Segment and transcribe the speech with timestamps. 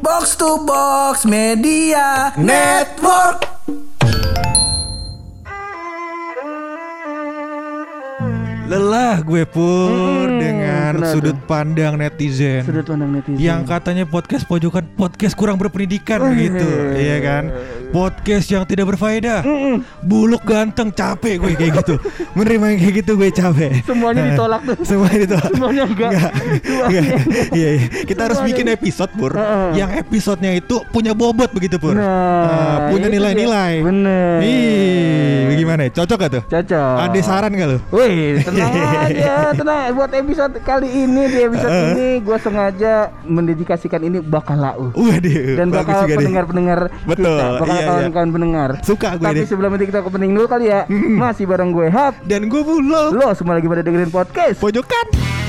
[0.00, 3.44] Box to Box Media Network.
[8.70, 9.90] Lelah gue pur
[10.30, 11.42] Mm-mm, dengan sudut tuh?
[11.44, 12.62] pandang netizen.
[12.62, 13.42] Sudut pandang netizen.
[13.42, 17.50] Yang katanya podcast pojokan podcast kurang berpendidikan begitu, iya kan?
[17.90, 19.42] Podcast yang tidak berfaedah.
[20.00, 21.94] Buluk ganteng capek gue kayak gitu.
[22.32, 23.70] Menerima yang kayak gitu gue capek.
[23.82, 24.76] Semuanya ditolak tuh.
[24.82, 25.50] Semuanya ditolak.
[25.50, 26.10] Semuanya enggak.
[26.10, 26.32] Enggak.
[27.50, 27.86] Iya, iya.
[28.06, 29.70] Kita harus bikin episode pur, Heeh.
[29.76, 31.94] yang episodenya itu punya bobot begitu pur.
[31.94, 32.08] Nah,
[32.40, 33.82] Nah, punya nilai-nilai.
[33.82, 34.38] Bener.
[34.42, 35.86] Ih, gimana?
[35.86, 35.90] ya?
[35.92, 36.42] Cocok gak tuh?
[36.46, 36.94] Cocok.
[37.00, 37.78] Ada saran gak lu?
[37.90, 39.90] Wih, tenang aja, tenang.
[39.94, 41.90] Buat episode kali ini di episode Heeh.
[41.90, 42.92] ini gue sengaja
[43.24, 44.84] mendedikasikan ini bakal lau.
[44.92, 47.90] Waduh, Dan bakal pendengar-pendengar Betul, kita, bakal iya, iya.
[47.90, 48.70] kawan-kawan pendengar.
[48.84, 49.48] Suka gue Tapi deh.
[49.48, 50.84] sebelum itu kita ke opening dulu kali ya.
[51.22, 52.20] Masih bareng gue Hap.
[52.28, 53.16] Dan gue bulog.
[53.16, 54.60] Lo semua lagi pada dengerin podcast.
[54.60, 55.39] Pojokan.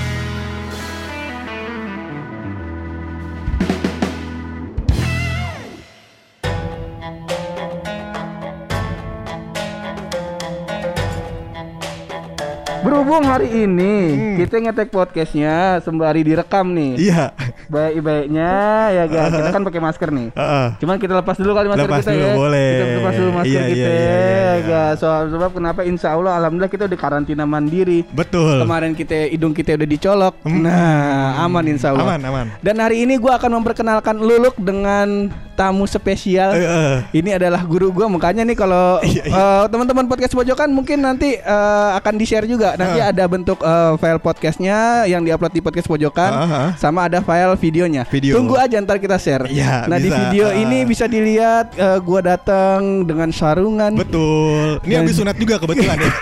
[12.92, 14.36] Berhubung hari ini Hmm.
[14.36, 17.00] kita ngetek podcastnya sembari direkam nih.
[17.00, 17.32] Iya.
[17.72, 18.52] Baik-baiknya
[18.92, 20.28] ya guys, kita kan pakai masker nih.
[20.36, 20.68] Heeh.
[20.76, 22.34] Cuman kita lepas dulu kali masker Lepas kita dulu, ya.
[22.36, 22.68] boleh.
[22.68, 23.78] Kita lepas dulu masker Iya, kita.
[23.80, 24.68] iya, iya, iya, ya, iya.
[24.68, 24.96] guys.
[25.00, 28.04] Soal sebab kenapa insya Allah alhamdulillah kita udah karantina mandiri.
[28.12, 28.60] Betul.
[28.60, 30.34] Kemarin kita hidung kita udah dicolok.
[30.44, 32.04] Nah, aman insya Allah.
[32.04, 32.12] Hmm.
[32.12, 32.46] Aman, aman.
[32.60, 35.32] Dan hari ini gua akan memperkenalkan Luluk dengan
[35.62, 36.50] tamu spesial.
[36.52, 36.98] Eh.
[37.14, 42.14] Ini adalah guru gua makanya nih kalau eh, teman-teman podcast pojokan mungkin nanti eh, akan
[42.16, 42.74] di share juga.
[42.74, 43.10] Nanti Ah.
[43.10, 46.70] ada bentuk eh, file podcastnya yang diupload di podcast pojokan Ah, ah.
[46.76, 48.04] sama ada file videonya.
[48.06, 48.34] Video.
[48.34, 49.46] Tunggu aja ntar kita share.
[49.48, 50.18] Iya, nah di bisa.
[50.20, 50.58] video Ah.
[50.58, 53.94] ini bisa dilihat eh, gua datang dengan sarungan.
[53.94, 54.82] Betul.
[54.82, 56.12] Ini Dan- habis sunat juga kebetulan ya.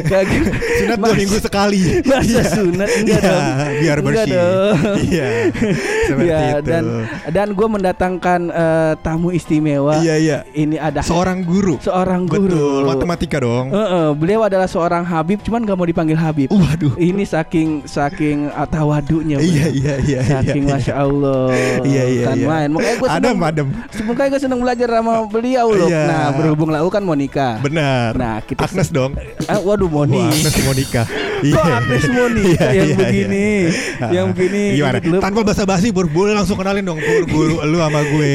[0.00, 0.50] Gitu.
[0.80, 1.80] sunat dua minggu sekali.
[2.02, 2.42] Masa Iya.
[2.48, 3.46] sunat enggak Iya, dong.
[3.76, 4.32] biar bersih.
[5.02, 5.26] Iya.
[6.06, 6.66] Seperti Ya, itu.
[6.66, 6.84] dan
[7.28, 8.40] dan gue mendatangkan
[8.80, 10.00] eh, tamu istimewa.
[10.00, 10.38] Iya, iya.
[10.56, 11.76] Ini ada Seorang guru.
[11.80, 12.48] seorang guru.
[12.48, 12.82] Betul.
[12.88, 13.68] Matematika dong.
[13.68, 16.48] Eh, eh, beliau adalah seorang Habib, cuman gak mau dipanggil Habib.
[16.48, 16.96] Waduh.
[16.96, 19.36] Ini saking saking uh, tawadunya.
[19.38, 19.46] Bro.
[19.46, 20.20] Iya, iya, iya.
[20.40, 21.44] Saking iya, masya Allah.
[21.84, 22.46] Iya, iya, kan iya.
[22.48, 22.68] main.
[22.72, 23.68] Makanya gue Adem, adem.
[24.06, 25.88] Makanya gue seneng belajar sama beliau loh.
[25.88, 26.02] Iya.
[26.06, 27.60] Nah berhubung lau kan mau nikah.
[27.60, 28.16] Benar.
[28.16, 29.12] Nah, kita Agnes dong.
[29.50, 30.18] Ah, waduh Moni.
[30.20, 31.02] Wah, Agnes Monica.
[31.40, 34.08] Kok Agnes Monica Iya, yang iya, begini, iya.
[34.12, 34.98] yang begini, Gimana?
[35.22, 35.88] Tanpa basa-basi.
[35.90, 37.22] Boleh langsung kenalin dong, Pur.
[37.28, 38.34] Guru lu sama gue.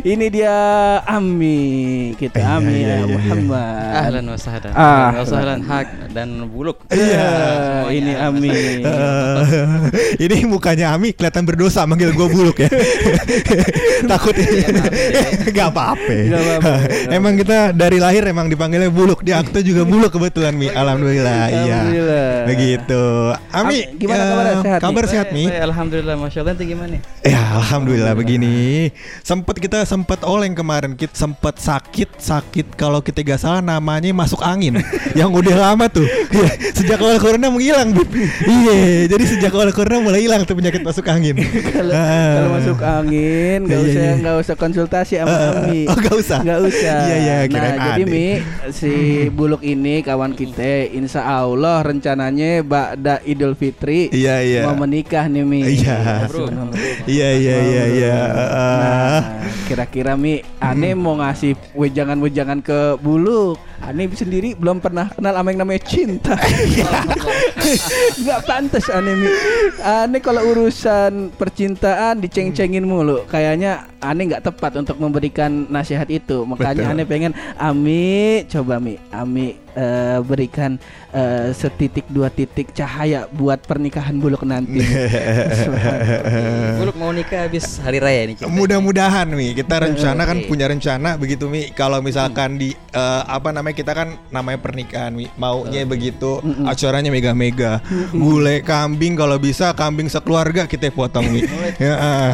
[0.00, 0.56] Ini dia
[1.04, 1.60] Ami
[2.16, 3.14] kita Iya, Ami iya, ya, iya, iya.
[3.20, 3.92] Muhammad.
[3.92, 4.72] Ahlan wa sahlan.
[4.72, 4.88] Ah.
[5.12, 5.86] Ahlan wa sahlan Hak
[6.16, 6.80] dan Buluk.
[6.88, 7.92] Iya, Semuanya.
[7.92, 8.50] ini Ami.
[8.80, 9.42] Eh,
[10.24, 12.72] ini mukanya Ami kelihatan berdosa manggil gue buluk ya.
[14.10, 14.32] Takut
[15.52, 16.12] Gak apa-apa.
[16.12, 16.72] Nggak apa-apa.
[17.12, 19.20] Emang kita dari lahir emang dipanggilnya buluk.
[19.20, 20.72] Di akte juga buluk kebetulan Mi.
[20.72, 21.52] Alhamdulillah.
[21.52, 21.80] Iya.
[22.48, 23.02] Begitu.
[23.52, 24.56] Ami, Am- gimana eh, kabarnya?
[24.62, 24.80] Sehat?
[24.80, 25.44] Kabar sehat Mi?
[25.52, 26.52] Alhamdulillah, masya Allah.
[26.56, 26.96] Nanti gimana?
[27.22, 28.90] Ya alhamdulillah begini.
[29.22, 30.92] Sempet kita sempet oleng kemarin.
[30.92, 34.78] Kita sempet sakit sakit kalau kita gak salah namanya masuk angin.
[35.18, 36.04] yang udah lama tuh.
[36.28, 37.92] Iya, sejak awal corona menghilang.
[38.42, 39.06] Iya.
[39.06, 41.36] Jadi sejak awal corona mulai hilang tuh penyakit masuk angin.
[41.74, 42.32] Kalau Ah.
[42.34, 44.12] kalau masuk angin nggak Iya, usah iya.
[44.18, 45.84] nggak usah konsultasi sama Ah, Ami.
[45.86, 46.38] oh, nggak usah?
[46.40, 46.98] Nggak usah.
[47.04, 48.04] Iya, iya, Nah jadi.
[48.08, 48.26] Mi
[48.70, 48.92] si
[49.28, 54.60] Buluk ini kawan kita, Insya Allah rencananya Ba'da Idul Fitri Iya iya.
[54.64, 55.60] mau menikah nih Mi.
[55.64, 56.26] Iya.
[56.26, 56.48] Bro.
[57.06, 58.16] Iya iya iya iya.
[58.32, 59.20] Nah,
[59.72, 63.56] kira-kira Mi, Ane mau ngasih wejangan-wejangan ke Buluk.
[63.80, 66.36] Ane sendiri belum pernah kenal sama yang namanya cinta.
[68.20, 69.28] Nggak pantas Ane Mi.
[69.80, 73.24] Ane kalau urusan percintaan diceng-cengin mulu.
[73.32, 76.44] Kayaknya Ane nggak tepat untuk memberikan nasihat itu.
[76.44, 76.92] Makanya Betul.
[76.92, 80.76] Ane pengen Ami coba Mi, Ami eh, berikan
[81.12, 84.80] eh, setitik dua titik cahaya buat pernikahan Buluk nanti.
[86.80, 88.36] Buluk mau nikah habis hari raya nih.
[88.46, 89.56] Mudah-mudahan Mi.
[89.56, 91.72] Kita rencana kan punya rencana begitu Mi.
[91.72, 95.28] Kalau misalkan di eh, apa namanya kita kan namanya pernikahan Mi.
[95.36, 97.80] Maunya begitu acaranya mega-mega.
[98.12, 101.44] Gulai kambing kalau bisa kambing sekeluarga kita potong Mi.
[101.82, 102.32] Ya ah.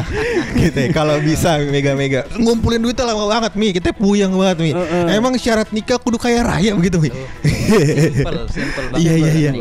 [0.53, 2.27] gitu kalau bisa mega-mega.
[2.37, 3.71] Ngumpulin duitnya lama banget Mi.
[3.73, 4.71] Kita puyeng banget Mi.
[5.09, 7.09] Emang syarat nikah kudu kaya raya begitu Mi
[7.39, 8.99] Simple, simple banget.
[8.99, 9.51] Iya, iya, iya.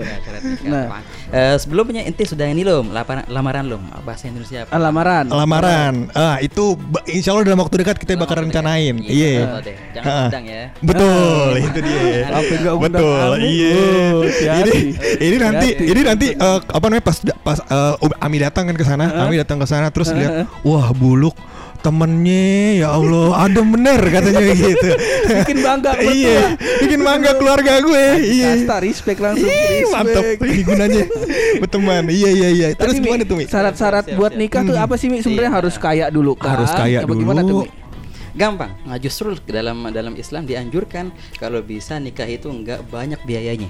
[0.67, 0.87] Nah.
[1.29, 2.89] Eh, sebelumnya ente sudah ini belum?
[2.89, 3.83] Lamaran, lamaran belum?
[4.01, 4.73] Bahasa Indonesia apa?
[4.73, 5.25] Ah, lamaran.
[5.29, 6.73] lamaran ah itu
[7.05, 9.77] insya Allah dalam waktu dekat kita bakal rencanain iya betul deh.
[9.93, 10.25] Jangan Ah.
[10.33, 10.63] undang ya.
[10.81, 12.09] Betul, itu dia.
[12.41, 13.77] Apa nggak undang Betul, iya.
[14.09, 14.73] Oh, ini
[15.21, 17.95] ini nanti ini nanti eh, apa namanya pas pas eh,
[18.25, 21.37] Ami datang kan ke sana, Ami datang ke sana terus lihat wah buluk
[21.79, 22.47] temennya
[22.77, 24.89] ya Allah ada bener katanya gitu.
[25.43, 28.05] Bikin bangga iya, bikin bangga keluarga gue.
[28.19, 28.51] Iya.
[28.59, 29.47] Kasta respect langsung.
[29.47, 29.93] Ih, respect.
[29.95, 31.05] mantap ini gunanya
[31.59, 32.03] berteman.
[32.11, 32.69] Iya iya iya.
[32.75, 33.45] Terus Tapi, gimana tuh Mi?
[33.47, 34.41] Syarat-syarat Siap, buat siap.
[34.41, 35.19] nikah tuh apa sih Mi?
[35.21, 35.59] Sebenarnya Iya.
[35.59, 36.59] harus kaya dulu kan?
[36.59, 37.51] Harus kaya Apa Gimana dulu.
[37.51, 37.71] tuh Mi?
[38.35, 38.71] Gampang.
[38.87, 43.67] Nah, justru dalam dalam Islam dianjurkan kalau bisa nikah itu enggak banyak biayanya.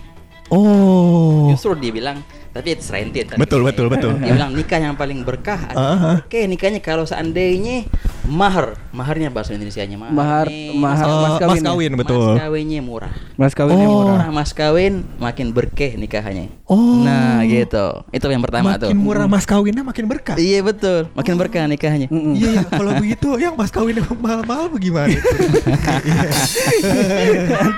[0.49, 1.49] Oh.
[1.49, 2.21] Justru dibilang
[2.53, 2.83] tapi itu
[3.29, 3.39] tadi.
[3.39, 4.17] Betul, betul, betul.
[4.19, 5.61] Dia bilang nikah yang paling berkah.
[5.73, 6.25] Aha.
[6.25, 7.85] Oke, nikahnya kalau seandainya
[8.29, 10.13] mahar, maharnya bahasa Indonesianya mahar.
[10.13, 11.63] Mahar, nih, mahar mas mas kawin.
[11.65, 11.97] kawin, ya?
[11.97, 12.29] betul.
[12.29, 13.13] Mas kawinnya murah.
[13.35, 13.97] Mas kawinnya Oh.
[14.05, 14.29] murah.
[14.29, 16.53] Mas kawin makin berkeh nikahannya.
[16.69, 17.01] Oh.
[17.01, 18.05] Nah, gitu.
[18.13, 18.93] Itu yang pertama tuh.
[18.93, 20.37] Makin murah mas kawinnya makin berkah.
[20.37, 22.07] Iya betul, makin berkah nikahnya.
[22.13, 22.63] Iya, iya.
[22.69, 25.17] kalau begitu yang mas kawinnya mahal-mahal bagaimana?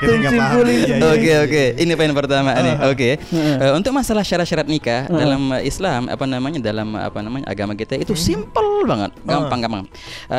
[0.01, 0.37] Iya,
[0.67, 0.97] iya.
[1.11, 2.75] Oke oke, ini poin pertama nih.
[2.77, 2.91] Uh-huh.
[2.93, 7.95] Oke, Eh, untuk masalah syarat-syarat nikah dalam Islam apa namanya dalam apa namanya agama kita
[7.95, 9.47] itu simple banget, Uh-huh.
[9.47, 9.87] gampang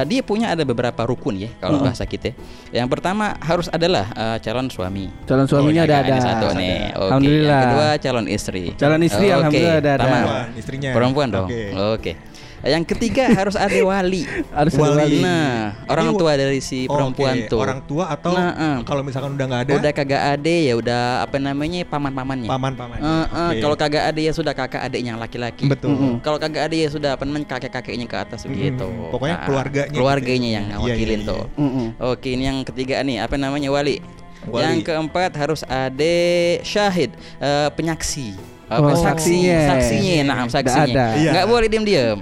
[0.02, 1.86] Eh, dia punya ada beberapa rukun ya kalau Uh-huh.
[1.88, 2.34] bahasa kita.
[2.74, 5.08] Yang pertama harus adalah eh, calon suami.
[5.26, 6.10] Calon suaminya Oh, ada ada.
[6.12, 6.76] Ada satu nih.
[6.92, 6.98] Oke.
[6.98, 7.54] Alhamdulillah.
[7.54, 8.64] Yang kedua calon istri.
[8.76, 10.10] Calon istri, Oke, alhamdulillah ada ada.
[10.58, 10.90] istrinya.
[10.92, 11.48] Perempuan dong.
[11.48, 11.62] Oke.
[11.96, 12.12] Oke.
[12.62, 14.22] Yang ketiga harus ada wali.
[14.54, 14.98] Harus ada Wali.
[15.02, 15.20] wali.
[15.20, 17.60] Nah, orang tua dari si perempuan Oke, tuh.
[17.60, 18.78] Orang tua atau Nah, eh.
[18.86, 22.46] kalau misalkan udah nggak ada Udah kagak ade ya udah apa namanya paman-pamannya.
[22.46, 22.98] paman-paman.
[22.98, 23.60] Eh, eh, Oke.
[23.60, 25.66] Kalau kagak ade ya sudah kakak adiknya yang laki-laki.
[25.66, 25.90] betul.
[25.92, 26.14] Mm-mm.
[26.20, 28.86] Kalau kagak ade ya sudah apa namanya kakek-kakeknya ke atas begitu.
[28.86, 30.56] Mm, pokoknya Nah, keluarganya Keluarganya gitu.
[30.56, 31.44] yang Iya, ngawakilin iya, tuh.
[31.58, 31.88] Mm-mm.
[32.00, 33.98] Oke, ini yang ketiga nih, apa namanya wali.
[34.44, 34.62] Wali.
[34.64, 36.18] Yang keempat harus ada
[36.62, 38.34] syahid, eh, penyaksi.
[38.70, 39.60] Oh, saksinya.
[39.68, 40.86] Saksinya, nah saksinya.
[40.88, 41.06] ada.
[41.18, 42.20] Nggak boleh diam-diam.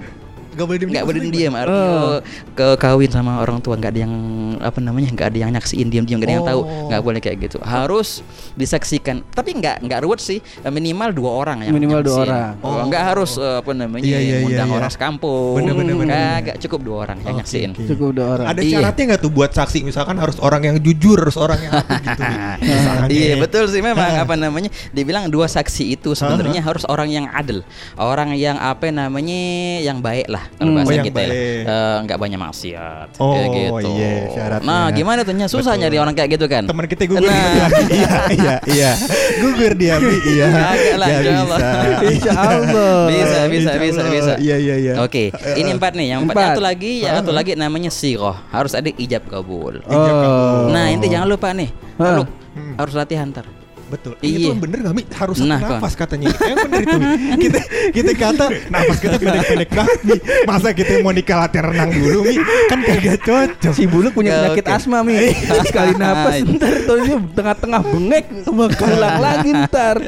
[0.50, 2.10] Gak boleh diem nggak boleh diam artinya Oh.
[2.10, 2.18] oh,
[2.52, 4.14] ke kawin sama orang tua nggak ada yang
[4.58, 6.88] apa namanya nggak ada yang nyaksiin diam-diam nggak ada yang tahu Oh.
[6.88, 8.20] nggak boleh kayak gitu harus
[8.54, 12.28] disaksikan tapi nggak nggak ruwet sih minimal dua orang yang Minimal dua nyaksin.
[12.28, 12.52] orang.
[12.60, 14.76] oh, nggak harus eh, apa namanya Iya, iya, iya, undang iya.
[14.76, 17.82] orang sekampung Bener, bener, bener, nggak cukup dua orang yang Oke, nyaksiin oke.
[17.86, 18.46] Cukup dua orang.
[18.46, 18.70] Ada Iya.
[18.72, 22.22] syaratnya nggak tuh buat saksi misalkan harus orang yang jujur, harus orang yang apa gitu.
[22.70, 23.36] Misalkan Iya ya.
[23.38, 27.62] betul sih memang apa namanya dibilang dua saksi itu sebenarnya harus orang yang adil
[27.94, 29.40] orang yang apa namanya
[29.80, 30.76] yang baik lah kalau Hmm.
[30.78, 31.28] bahasa Oh, kita lah.
[31.28, 31.62] baik.
[31.62, 33.90] Eh, nggak banyak maksiat Oh, kayak gitu.
[33.92, 34.66] iya, syaratnya.
[34.66, 35.82] Nah gimana tuh susah Betul.
[35.82, 37.32] nyari orang kayak gitu kan Teman kita gugur Nah.
[37.32, 37.66] dia.
[37.98, 38.90] iya, iya, iya.
[39.38, 40.16] Gugur dia, Bi.
[40.32, 40.46] Iya.
[40.48, 41.58] Kagak lah, insya Allah.
[41.58, 42.00] bisa.
[42.10, 42.98] Insya Allah.
[43.08, 44.92] bisa bisa bisa bisa Iya, iya, iya.
[44.98, 46.48] oke ini empat nih yang empat, Empat.
[46.52, 50.70] Satu lagi yang satu lagi namanya siroh harus ada ijab kabul Ijab kabul.
[50.70, 51.70] nah ini jangan lupa nih
[52.00, 52.74] Hmm.
[52.74, 53.46] harus latihan ntar
[53.90, 54.14] Betul.
[54.20, 54.38] Iya.
[54.46, 55.02] Itu bener gak Mi?
[55.10, 56.30] Harus satu Nah, nafas katanya.
[56.30, 56.96] Yang bener itu.
[57.40, 57.60] Kita
[57.90, 60.16] kita kata nafas kita pendek-pendek banget Mi.
[60.44, 62.36] Masa kita mau nikah latihan renang dulu Mi?
[62.66, 63.72] Kan kagak cocok.
[63.72, 64.72] Si Buluk punya Ya, penyakit oke.
[64.72, 65.18] asma mi
[65.68, 67.02] Sekali napas ntar tuh
[67.32, 69.98] tengah-tengah bengek Ulang lagi ntar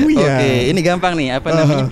[0.00, 0.24] Buya.
[0.34, 1.86] Oke, ini gampang nih apa namanya?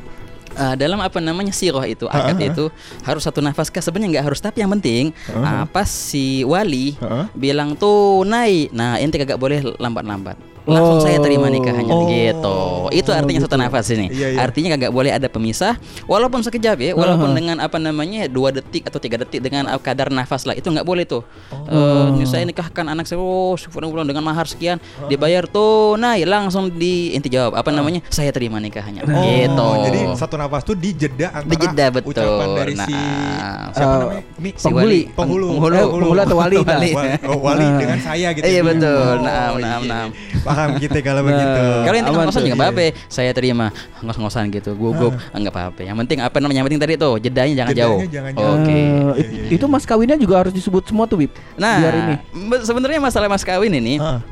[0.55, 2.47] Uh, dalam apa namanya siroh itu akad Uh-huh.
[2.47, 2.65] itu
[3.03, 5.67] harus satu nafas kah sebenarnya nggak harus tapi yang penting Uh-huh.
[5.67, 7.27] apa si wali Uh-huh.
[7.35, 11.01] bilang tuh naik nah inti kagak boleh lambat-lambat langsung Oh.
[11.01, 12.07] saya terima nikahnya Oh.
[12.07, 12.59] gitu
[12.91, 14.39] itu artinya satu nafas ini Iya, iya.
[14.41, 17.37] artinya kagak boleh ada pemisah walaupun sekejap ya walaupun Uh-huh.
[17.37, 20.83] dengan apa namanya dua detik atau tiga detik dengan uh, kadar nafas lah itu nggak
[20.83, 21.21] boleh tuh
[21.65, 22.13] Oh.
[22.15, 24.77] Eh, saya nikahkan anak saya oh syukur-syukur dengan mahar sekian
[25.07, 29.99] dibayar tuh naik langsung di inti jawab apa namanya saya terima nikahnya Oh, gitu Jadi
[30.15, 32.11] satu nafas tuh dijeda antara Dijeda, betul.
[32.15, 34.23] ucapan dari si Nah, siapa eh, namanya?
[34.37, 34.51] Mi?
[34.53, 35.01] si wali.
[35.11, 35.47] Penghulu.
[35.53, 35.75] Penghulu.
[35.75, 36.91] Eh, penghulu atau wali, Wali.
[36.91, 37.11] Wali.
[37.25, 37.77] Oh, wali Ah.
[37.77, 38.45] dengan saya gitu.
[38.45, 39.15] Iya, betul.
[39.15, 39.91] Oh, Naam, iya, naam, iya.
[39.91, 40.09] naam.
[40.55, 41.29] Paham kita kalau Nah.
[41.29, 41.63] begitu.
[41.83, 42.63] Kalau yang ngos-ngosan juga iya.
[42.63, 43.67] apa-apa, saya terima
[44.01, 45.81] ngos-ngosan gitu, gugup nggak apa-apa.
[45.83, 46.59] Yang penting apa namanya?
[46.59, 47.99] Yang penting tadi tuh jedanya jangan Jedanya jauh.
[48.09, 48.55] jangan jauh.
[48.55, 48.71] Oke.
[48.71, 49.51] Eh, Iya, it- iya, iya.
[49.53, 52.15] Itu mas kawinnya juga harus disebut semua tuh Bib Nah, Biar ini
[52.47, 54.23] be- sebenarnya masalah mas kawin ini Ah.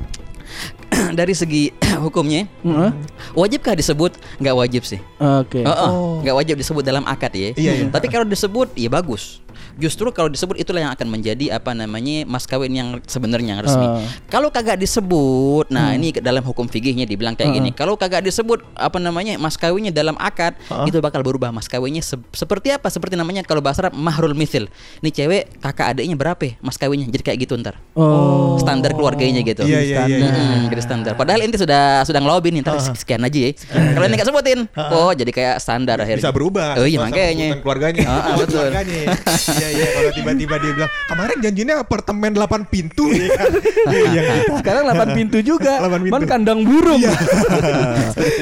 [1.13, 1.73] dari segi
[2.05, 2.91] hukumnya Heeh.
[3.33, 4.13] wajibkah disebut?
[4.39, 5.01] Nggak wajib sih.
[5.19, 6.13] Oke Oh, oh, Oh.
[6.21, 7.51] nggak wajib disebut dalam akad ya.
[7.53, 7.87] Iya, iya.
[7.89, 9.41] Tapi kalau disebut ya bagus.
[9.75, 13.83] Justru kalau disebut itulah yang akan menjadi apa namanya mas kawin yang sebenarnya yang resmi.
[13.83, 14.05] Ah.
[14.27, 17.57] Kalau kagak disebut, nah ini dalam hukum fikihnya dibilang kayak Ah.
[17.57, 17.71] gini.
[17.71, 20.85] Kalau kagak disebut apa namanya mas kawinnya dalam akad, Ah.
[20.85, 22.89] itu bakal berubah mas kawinnya se- seperti apa?
[22.89, 24.69] Seperti namanya kalau bahasa Arab mahrul mithil.
[24.99, 27.09] Ini cewek kakak adiknya berapa ya mas kawinnya?
[27.09, 27.81] Jadi kayak gitu ntar.
[27.93, 29.63] Oh Standar keluarganya gitu.
[29.63, 30.29] Iya, iya, iya, iya.
[30.29, 31.13] Mm-mm, jadi standar.
[31.15, 32.93] Padahal inti sudah sudah ngelobin nih, ntar Ah.
[32.93, 33.51] sekian aja ya.
[33.93, 34.59] Kalau ini nggak sebutin,
[34.93, 36.21] oh jadi kayak standar akhirnya.
[36.21, 37.59] bisa berubah Oh iya makanya.
[37.59, 38.63] keluarganya Ah, ah, betul.
[38.63, 39.01] keluarganya
[39.63, 43.07] iya iya kalau tiba-tiba dia bilang kemarin janjinya apartemen 8 pintu.
[43.15, 43.51] Ya kan
[43.95, 45.79] iya iya kita Sekarang 8 pintu juga.
[45.79, 46.13] 8 pintu.
[46.15, 46.99] Man kandang burung.
[46.99, 47.15] Iya.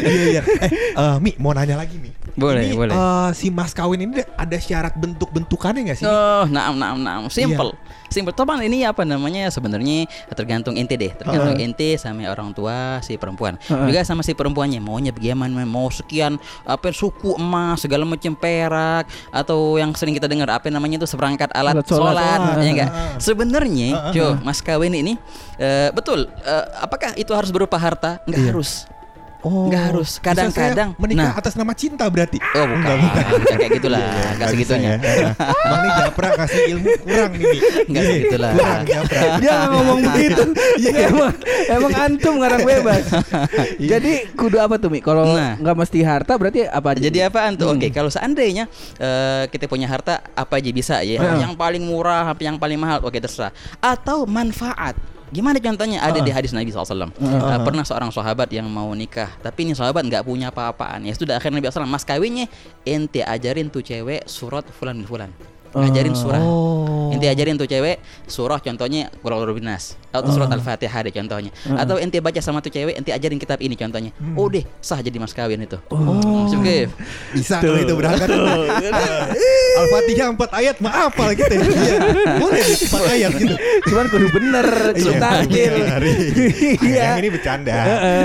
[0.00, 0.42] Iya iya.
[0.64, 2.92] Eh eh, Mi mau nanya lagi Mi Boleh, ini, boleh.
[2.92, 6.06] eh, si mas kawin ini ada syarat bentuk-bentukannya nggak sih?
[6.06, 7.22] Oh, naam, naam, naam.
[7.26, 7.72] Simple.
[7.72, 7.88] Iya.
[8.10, 8.34] Simple.
[8.34, 11.12] Topan ini apa namanya sebenarnya tergantung ente deh.
[11.12, 13.54] Tergantung ente sama orang tua si perempuan.
[13.62, 16.34] Juga sama si perempuannya maunya bagaimana mau sekian
[16.64, 21.54] apa suku emas segala macam perak atau yang sering kita dengar apa namanya itu seperangkat
[21.54, 22.18] alat sholat.
[22.18, 22.90] sholat, Ah, ya enggak?
[23.22, 25.14] Sebenarnya, Jo, mas kawin ini
[25.54, 26.26] eh, betul.
[26.42, 28.18] eh, apakah itu harus berupa harta?
[28.26, 28.90] Enggak harus.
[29.40, 30.10] Oh, Nggak harus.
[30.20, 31.40] Kadang-kadang- menikah nah.
[31.40, 32.36] atas nama cinta berarti.
[32.52, 32.96] Oh, bukan.
[33.40, 34.00] Enggak kayak gitulah.
[34.36, 34.92] Enggak segitunya.
[35.00, 35.28] ya.
[35.40, 37.44] Bang nih Japra kasih ilmu kurang nih.
[37.48, 37.58] Mi.
[37.88, 38.50] Nggak Iya, segitulah.
[38.52, 39.20] Kurang Japra.
[39.40, 40.42] Dia ngomong begitu.
[40.80, 41.12] Iya.
[41.12, 41.34] emang
[41.68, 43.04] emang antum ngarang bebas.
[43.76, 45.00] Jadi kudu apa tuh Mi?
[45.00, 45.56] Kalau Nah.
[45.56, 47.00] nggak mesti harta berarti apa aja?
[47.00, 47.72] Jadi apaan tuh?
[47.72, 51.16] Oke, kalau seandainya eh, kita punya harta apa aja bisa ya.
[51.16, 51.38] Heeh.
[51.40, 53.52] Yang paling murah, yang paling mahal, oke terserah.
[53.78, 54.96] Atau manfaat.
[55.30, 56.02] Gimana contohnya?
[56.02, 57.14] Ada di hadis Nabi SAW.
[57.14, 61.06] Eh, pernah seorang sahabat yang mau nikah, tapi ini sahabat nggak punya apa-apaan.
[61.06, 62.50] Ya sudah akhirnya Nabi SAW, mas kawinnya
[62.82, 65.30] ente ajarin tuh cewek surat fulan bin fulan.
[65.70, 66.42] Ajarin surah.
[67.10, 71.50] Ente ajarin tuh cewek surah contohnya Qur'an binas atau surat Al-Fatihah deh contohnya.
[71.78, 74.10] Atau ente baca sama tuh cewek, ente ajarin kitab ini contohnya.
[74.34, 75.78] Oh deh, sah jadi mas kawin itu.
[75.94, 76.46] Oh.
[76.50, 76.90] Oke.
[77.34, 78.28] Bisa kalau itu berangkat.
[79.80, 81.62] Al-Fatihah 4 ayat maaf lah gitu ya.
[81.62, 81.94] Iya.
[82.42, 83.54] Boleh nih 4 ayat gitu.
[83.86, 84.66] Cuman kudu bener,
[84.98, 85.96] kudu Iya.
[86.80, 87.02] Iya.
[87.14, 87.74] Yang ini bercanda.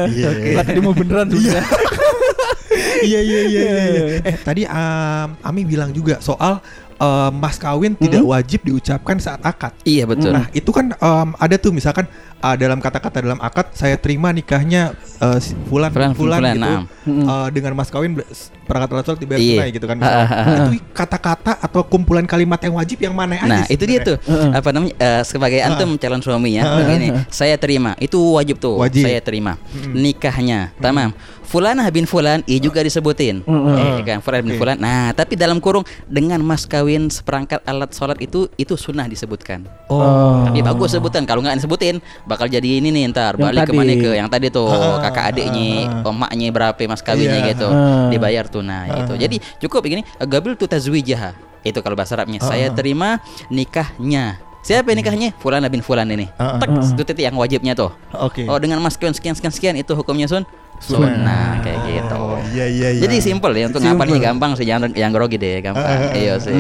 [0.10, 0.30] Iya.
[0.66, 1.40] Tadi mau beneran tuh.
[1.40, 1.62] Iya
[3.06, 3.62] iya iya iya.
[3.62, 4.04] iya.
[4.26, 6.60] Eh tadi um, Ami bilang juga soal
[6.98, 9.72] um, mas kawin tidak wajib diucapkan saat akad.
[9.84, 10.32] Iya betul.
[10.32, 12.06] Nah itu kan um, ada tuh misalkan
[12.40, 16.84] uh, dalam kata-kata dalam akad saya terima nikahnya uh, fulan Fulan, fulan, fulan, gitu naam.
[17.26, 18.18] uh, dengan mas kawin
[18.66, 19.54] perangkat sholat dibayar Iya.
[19.56, 19.98] tunai gitu kan.
[20.00, 20.10] Ha.
[20.50, 20.62] Itu
[20.92, 23.46] kata-kata atau kumpulan kalimat yang wajib yang mana aja?
[23.46, 24.18] Nah itu dia tuh
[24.50, 29.06] apa namanya eh, sebagai antum calon suami ya begini saya terima itu wajib tuh Wajib.
[29.06, 29.56] saya terima
[29.94, 31.14] nikahnya tamam
[31.46, 33.46] Fulanah bin Fulan i juga disebutin.
[33.46, 34.60] Eh, kan Fulan bin Oke.
[34.60, 34.78] Fulan.
[34.78, 39.64] Nah tapi dalam kurung dengan mas kawin seperangkat alat sholat itu itu sunnah disebutkan.
[39.86, 40.42] Oh.
[40.44, 43.70] tapi bagus sebutan kalau nggak disebutin bakal jadi ini nih ntar Yang balik tadi.
[43.70, 45.68] ke mana ke yang tadi tuh Ah, kakak adiknya
[46.02, 47.50] emaknya berapa mas kawinnya Iya.
[47.54, 48.10] gitu Ah.
[48.10, 49.14] dibayar tunai itu.
[49.16, 52.40] Jadi cukup begini gabil tu tazwijaha itu kalau bahasa Arabnya.
[52.40, 54.38] Saya terima nikahnya.
[54.62, 55.30] Siapa yang nikahnya?
[55.38, 56.26] Fulan bin Fulan ini.
[56.36, 57.94] Ah, tek itu titik yang wajibnya tuh.
[58.12, 58.46] Oke.
[58.46, 60.42] oh dengan mas kawin sekian sekian sekian itu hukumnya sun
[60.78, 63.02] sunnah kayak gitu Oh, iya iya iya.
[63.02, 63.96] jadi simple ya untuk Simple.
[63.96, 66.54] ngapalnya gampang sih jangan yang grogi deh gampang iya sih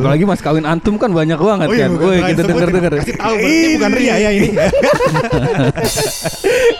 [0.00, 1.90] Apalagi mas kawin antum kan banyak banget Oh iya, kan.
[1.96, 2.92] Woi, kita denger-denger.
[2.96, 4.48] Kasih tahu berarti bukan ria ya ini.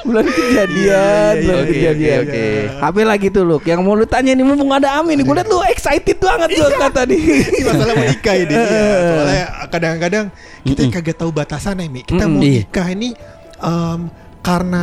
[0.03, 1.07] Belum kejadian, Iya,
[1.37, 2.19] iya, belum iya, kejadian.
[2.19, 2.47] oke, oke.
[2.81, 3.63] Apa lagi tuh Luk?
[3.63, 5.25] Yang mau lu tanya nih mumpung ada Amin nih.
[5.25, 7.01] Gue liat lu excited banget tuh kata.
[7.11, 8.53] Ini masalah mau nikah ini.
[8.53, 8.65] Iya,
[9.13, 10.25] soalnya kadang-kadang
[10.63, 12.01] kita kagak tahu batasannya Mi.
[12.03, 13.15] Kita mau nikah ini
[13.57, 14.01] em,
[14.41, 14.83] karena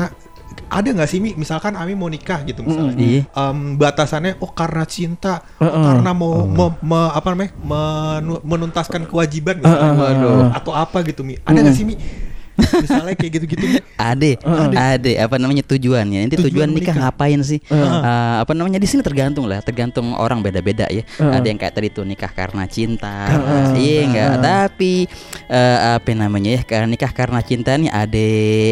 [0.69, 1.31] ada nggak sih Mi?
[1.33, 2.93] Misalkan Ami mau nikah gitu misalnya.
[2.93, 3.21] Iya.
[3.27, 5.83] Em, batasannya oh karena cinta, Heeh.
[5.83, 7.51] karena mau me- me- apa namanya?
[7.57, 9.67] menu- menuntaskan kewajiban gitu.
[9.67, 9.93] Heeh.
[9.93, 10.51] Waduh.
[10.51, 11.35] Atau apa gitu Mi?
[11.41, 11.95] Ada nggak sih Mi?
[12.57, 13.77] Misalnya kayak gitu-gitu Mi.
[13.97, 14.37] Ade,
[14.73, 16.25] ade, apa namanya tujuannya?
[16.25, 17.09] Nanti tujuan, Tujuan nikah menikah.
[17.09, 17.59] ngapain sih?
[17.61, 21.01] Eh, apa namanya di sini tergantung lah, tergantung orang beda-beda ya.
[21.17, 23.25] Ada yang kayak tadi tuh nikah karena cinta,
[23.73, 24.29] iya enggak.
[24.39, 25.05] Tapi
[25.47, 26.61] eh, apa namanya ya?
[26.63, 28.25] Karena nikah karena cinta nih ada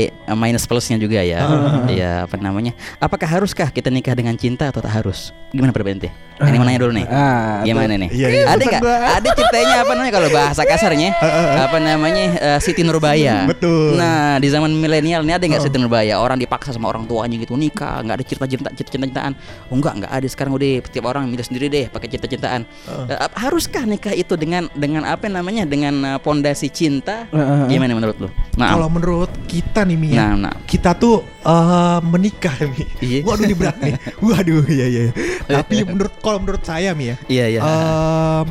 [0.05, 1.44] eh, minus plusnya juga ya.
[1.96, 2.74] Iya, apa namanya?
[2.98, 5.32] Apakah haruskah kita nikah dengan cinta atau tak harus?
[5.53, 6.10] Gimana ente?
[6.36, 7.08] Ini mau nanya dulu nih.
[7.08, 8.10] Ah, Gimana nih?
[8.12, 8.44] Iya, iya.
[8.51, 8.82] Ada nggak?
[8.84, 11.15] Ada ceritanya apa namanya kalau bahasa kasarnya?
[11.63, 12.25] apa namanya?
[12.36, 13.48] eh, Siti Nurbaya.
[13.48, 13.96] Betul.
[13.96, 16.20] Nah, di zaman milenial ini ada nggak Siti Nurbaya?
[16.20, 19.32] Orang dipaksa sama orang tuanya gitu nikah, nggak ada cerita-cerita cinta-cintaan.
[19.72, 22.67] Oh enggak, nggak ada sekarang udah setiap orang milih sendiri deh pakai cinta-cintaan.
[23.08, 25.63] Eh, ap- haruskah nikah itu dengan dengan apa namanya?
[25.63, 26.20] Dengan eh,
[26.65, 27.15] pondasi cinta?
[27.29, 27.63] Heeh.
[27.69, 28.29] Gimana menurut lu?
[28.55, 30.55] Kalau Nah, menurut kita nih Mi, ya, nah, nah.
[30.65, 32.84] kita tuh eh, menikah Mi.
[33.01, 33.19] Iya.
[33.24, 33.93] Waduh ini berat nih.
[34.25, 35.03] Waduh iya iya.
[35.45, 37.60] Tapi menurut kalau menurut saya Mi ya, Iya, iya.
[37.62, 38.50] em,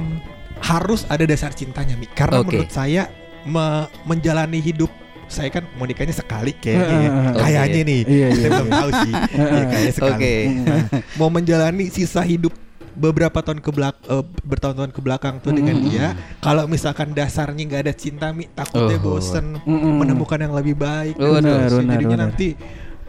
[0.60, 2.06] harus ada dasar cintanya Mi.
[2.06, 2.54] Karena Oke.
[2.54, 3.10] menurut saya
[3.44, 4.90] me- menjalani hidup
[5.24, 7.10] saya kan mau nikahnya sekali kayaknya ya.
[7.32, 7.40] Oke.
[7.40, 8.00] Kayaknya nih.
[8.04, 8.28] Iya, iya.
[8.36, 9.12] Saya belum tahu sih.
[9.34, 10.12] ya, kayaknya sekali.
[10.14, 10.34] Oke.
[10.62, 10.82] Nah,
[11.16, 12.52] mau menjalani sisa hidup
[12.94, 16.06] beberapa tahun ke belak eh, bertahun-tahun ke belakang tuh dengan dia
[16.38, 19.18] kalau misalkan dasarnya nggak ada cinta mi takutnya Oh.
[19.18, 19.98] bosen Mm-mm.
[19.98, 22.26] menemukan yang lebih baik Benar, terus benar, jadinya benar.
[22.30, 22.48] nanti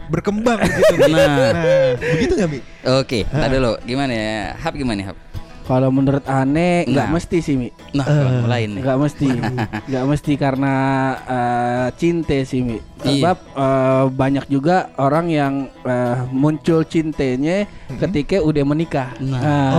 [0.06, 1.12] berkembang begitu Mi.
[1.12, 1.94] Nah.
[1.98, 2.58] begitu nggak mi
[2.94, 4.38] Oke, tadi dulu gimana ya?
[4.54, 5.18] Hap gimana Hap?
[5.66, 7.12] Kalau menurut aneh nggak Nah.
[7.12, 7.68] mesti sih Mi.
[7.90, 8.38] Nah, Eh.
[8.40, 8.80] mulai nih.
[8.80, 9.28] Nggak mesti,
[9.90, 10.74] nggak mesti karena
[11.20, 12.78] eh, cinta sih mi.
[13.02, 13.02] Iya.
[13.02, 19.10] Sebab eh, banyak juga orang yang eh, muncul cintanya ketika udah menikah.
[19.18, 19.42] Nah.
[19.42, 19.70] Nah,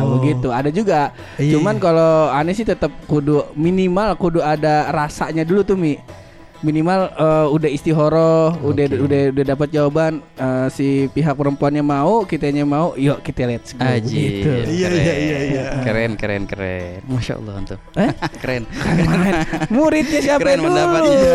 [0.00, 0.16] Oh.
[0.16, 0.48] begitu.
[0.48, 1.12] Ada juga.
[1.36, 6.00] Iya, Cuman kalau aneh sih tetap kudu minimal kudu ada rasanya dulu tuh mi.
[6.60, 12.66] Minimal eh, udah istihoroh, udah udah udah dapat jawaban eh, si pihak perempuannya mau, kitanya
[12.66, 13.82] mau, yuk kita let's go.
[13.84, 14.42] Aji.
[14.42, 14.50] Gitu.
[14.66, 15.64] Iya, iya, iya, iya.
[15.82, 17.00] Keren, keren, keren.
[17.06, 17.78] Masya Allah antum.
[17.94, 18.10] Eh?
[18.42, 18.62] keren.
[18.66, 19.34] Keren.
[19.70, 20.66] Muridnya siapa Keren dulu?
[20.72, 21.34] pendapatnya.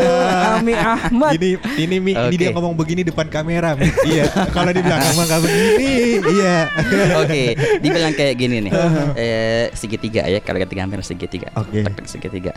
[0.60, 1.32] Ami Ahmad.
[1.40, 1.50] Ini
[1.80, 2.38] ini Mi, ini Oke.
[2.38, 3.76] dia ngomong begini depan kamera.
[3.80, 3.88] Mi.
[4.08, 4.28] iya.
[4.52, 5.92] Kalau di belakang mah nggak begini.
[6.24, 6.56] Iya.
[7.24, 7.42] Oke,
[7.80, 8.72] dibilang kayak gini nih.
[9.16, 11.50] Eh, segitiga ya, kalau kita gambar segitiga.
[11.56, 11.86] Oke.
[11.86, 12.52] Tek, segitiga.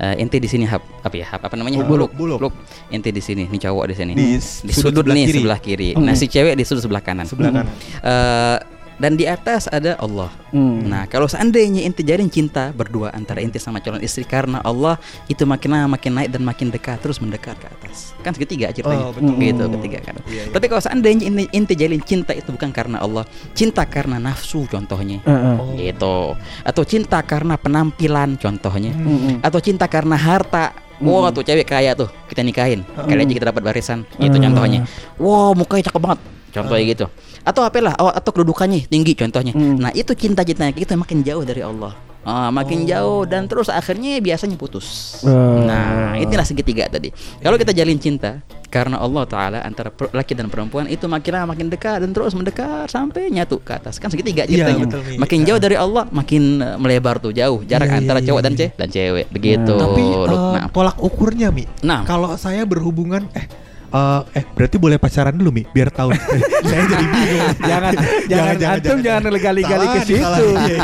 [0.00, 1.26] Eh, inti di sini hap, apa ya?
[1.28, 1.82] Hap, apa namanya?
[2.14, 2.38] Buluk, buluk.
[2.52, 2.54] buluk.
[2.94, 4.12] Inti di sini, nih cowok di sini.
[4.14, 5.38] Di Di sudut sudut, sebelah nih kiri.
[5.40, 5.88] sebelah kiri.
[5.98, 7.26] Nah, si cewek di sudut sebelah kanan.
[7.26, 7.72] Sebelah kanan.
[8.04, 8.58] Eh,
[8.96, 10.32] dan di atas ada Allah.
[10.56, 10.88] Hmm.
[10.88, 14.96] Nah, kalau seandainya inti jalin cinta berdua antara inti sama calon istri karena Allah
[15.28, 18.16] itu makin lama makin naik dan makin dekat terus mendekat ke atas.
[18.24, 19.04] Kan segitiga ceritanya.
[19.04, 19.36] Oh, betul.
[19.36, 20.14] Gitu ketiga kan.
[20.24, 20.52] Iya, iya.
[20.52, 25.20] Tapi kalau seandainya inti, inti jalin cinta itu bukan karena Allah, cinta karena nafsu contohnya.
[25.28, 25.76] Oh.
[25.76, 26.16] Gitu.
[26.64, 28.96] Atau cinta karena penampilan contohnya.
[28.96, 29.44] Mm-mm.
[29.44, 30.85] Atau cinta karena harta.
[31.02, 32.80] Wah tuh cewek kaya tuh kita nikahin.
[32.84, 34.88] Kali aja kita dapat barisan Gitu contohnya.
[35.20, 36.20] Wow mukanya cakep banget.
[36.56, 37.06] Contohnya gitu.
[37.44, 39.52] Atau apalah oh, Atau kedudukannya tinggi contohnya.
[39.54, 41.92] Nah itu cinta-cintanya kita makin jauh dari Allah
[42.26, 45.22] Ah, makin jauh dan terus akhirnya biasanya putus.
[45.22, 45.62] Oh.
[45.62, 47.14] Nah, inilah segitiga tadi.
[47.38, 51.70] Kalau kita jalin cinta karena Allah taala antara laki dan perempuan itu makin lama makin
[51.70, 54.02] dekat dan terus mendekat sampai nyatu ke atas.
[54.02, 54.84] Kan segitiga Iya, ceritanya.
[54.90, 55.14] betul, Mi.
[55.22, 58.52] makin jauh dari Allah makin eh, melebar tuh jauh jarak iya, antara iya, cowok dan
[58.52, 58.58] iya.
[58.58, 59.26] cewek dan cewek.
[59.30, 59.74] Begitu.
[59.78, 60.26] Tapi Luk.
[60.26, 60.66] eh, Nah.
[60.74, 61.62] tolak ukurnya Mi.
[61.86, 62.02] Nah.
[62.02, 63.46] Kalau saya berhubungan eh
[63.96, 66.12] eh eh berarti boleh pacaran dulu Mi biar tahu.
[66.68, 67.48] saya jadi bingung.
[67.64, 67.92] jangan
[68.28, 70.20] jangan antum jangan gali-gali ke Salah, situ.
[70.20, 70.38] salah.
[70.66, 70.78] Iya, iya.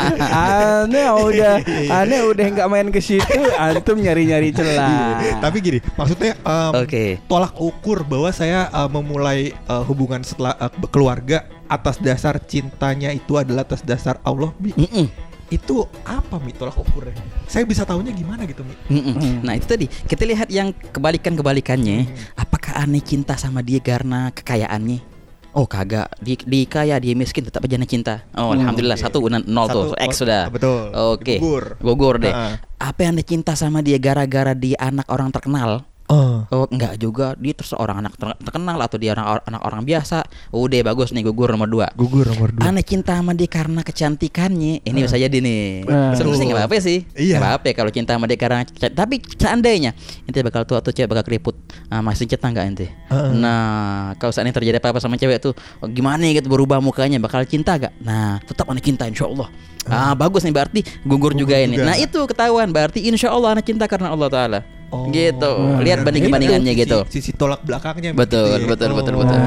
[0.81, 1.53] Aneh udah
[1.93, 5.19] aneh udah nggak main ke situ, antum nyari-nyari celah.
[5.37, 7.19] Tapi gini, maksudnya em, Oke.
[7.25, 13.35] tolak ukur bahwa saya eh, memulai eh, hubungan setelah eh, keluarga atas dasar cintanya itu
[13.35, 14.49] adalah atas dasar Allah.
[14.57, 14.73] Mi.
[14.73, 15.07] Mm-mm.
[15.53, 17.13] Itu apa Mi tolak ukurnya?
[17.45, 18.73] Saya bisa tahunya gimana gitu Mi?
[18.89, 19.45] Mm-mm.
[19.45, 22.09] Nah itu tadi kita lihat yang kebalikan kebalikannya.
[22.33, 25.13] Apakah aneh cinta sama dia karena kekayaannya?
[25.53, 28.25] Oh kagak, di, di kaya dia miskin tetap aja cinta.
[28.33, 29.05] Oh alhamdulillah oke.
[29.05, 30.41] satu nol Satu, tuh, X oh, sudah.
[30.49, 30.81] betul.
[31.13, 31.37] Oke.
[31.37, 31.77] Gugur.
[31.77, 32.33] Gugur deh.
[32.33, 32.57] Ha-ha.
[32.81, 35.85] Apa yang aneh cinta sama dia gara-gara dia anak orang terkenal?
[36.13, 36.45] Oh.
[36.53, 40.21] Oh enggak juga, dia terus orang anak ter- terkenal atau dia orang anak orang biasa.
[40.53, 41.87] Udah bagus nih gugur nomor dua.
[41.97, 42.69] Gugur nomor dua.
[42.69, 44.85] Aneh cinta sama dia karena kecantikannya.
[44.85, 45.89] Ini bisa jadi nih.
[45.89, 46.13] Ah.
[46.13, 47.01] Seru sih nggak apa-apa sih.
[47.17, 47.41] Iya.
[47.41, 48.61] Nggak apa-apa kalau cinta sama dia karena
[48.93, 49.97] tapi seandainya
[50.29, 51.55] ente bakal tua atau cewek bakal keriput,
[51.89, 52.87] ah, masih cinta nggak ente?
[53.09, 53.31] Heeh.
[53.33, 57.75] Nah, kalau seandainya terjadi apa-apa sama cewek tuh, oh, gimana gitu berubah mukanya, bakal cinta
[57.79, 57.95] gak?
[58.03, 59.49] Nah, tetap aneh cinta insya Allah.
[59.89, 61.75] Ah, bagus nih berarti gugur, juga ini.
[61.75, 61.91] juga.
[61.91, 64.59] Nah, itu ketahuan berarti insya Allah aneh cinta karena Allah Taala.
[64.93, 65.09] Oh.
[65.09, 65.51] Gitu.
[65.51, 66.99] Wah, Lihat banding-bandingannya itu gitu.
[67.09, 68.69] Sisi, sisi tolak belakangnya Betul, begitu ya.
[68.69, 69.19] betul, betul, Oh.
[69.19, 69.39] betul.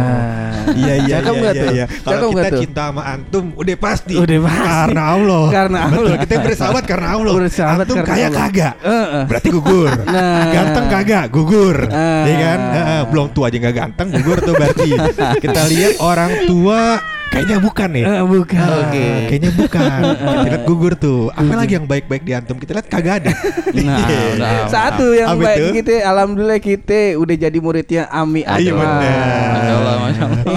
[0.66, 1.70] Iya iya Cakep iya nggak iya, tuh?
[1.72, 1.86] iya.
[1.86, 2.60] Cakep Kalau kita tuh?
[2.60, 4.14] cinta sama antum udah pasti.
[4.18, 4.66] Udah pasti.
[4.66, 5.44] Karena Allah.
[5.48, 6.18] Karena Betul, Allah.
[6.18, 7.32] kita bersahabat karena Allah.
[7.32, 8.40] Bersahabat antum karena kaya Allah.
[8.42, 8.74] kagak.
[8.82, 9.22] Heeh.
[9.30, 9.92] Berarti gugur.
[10.04, 10.44] Nah.
[10.50, 11.24] Ganteng kagak?
[11.30, 11.76] Gugur.
[11.86, 12.24] Ah.
[12.26, 12.58] Iya kan?
[12.74, 14.90] Heeh, belum tua aja nggak ganteng gugur tuh berarti.
[15.44, 16.80] kita lihat orang tua
[17.28, 18.04] kayaknya bukan nih.
[18.04, 18.68] Eh, bukan.
[18.80, 19.06] Oke.
[19.28, 20.00] Kayaknya bukan.
[20.16, 21.28] kita lihat gugur tuh.
[21.30, 22.56] Apa lagi yang baik-baik di antum?
[22.56, 23.32] Kita lihat kagak ada.
[23.76, 24.18] Nah, Iya.
[24.34, 24.52] udah.
[24.66, 25.66] Satu yang Apa baik itu?
[25.78, 28.98] kita alhamdulillah kita udah jadi muridnya Ami Iya Allah.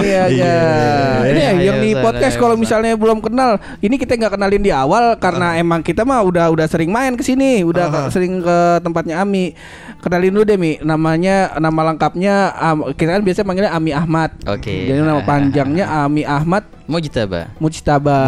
[0.00, 0.24] Iya.
[0.26, 0.56] iya.
[1.20, 4.72] Ini Iya, yang iya, di podcast kalau misalnya belum kenal, ini kita nggak kenalin di
[4.72, 9.20] awal karena emang kita mah udah udah sering main ke sini, udah sering ke tempatnya
[9.20, 9.52] Ami.
[10.00, 14.32] Kenalin dulu deh Mi, namanya nama lengkapnya Am- kita kan biasa manggilnya Ami Ahmad.
[14.48, 14.88] Oke.
[14.88, 18.18] Jadi nama panjangnya Ami Ahmad Mujtaba Mujtaba.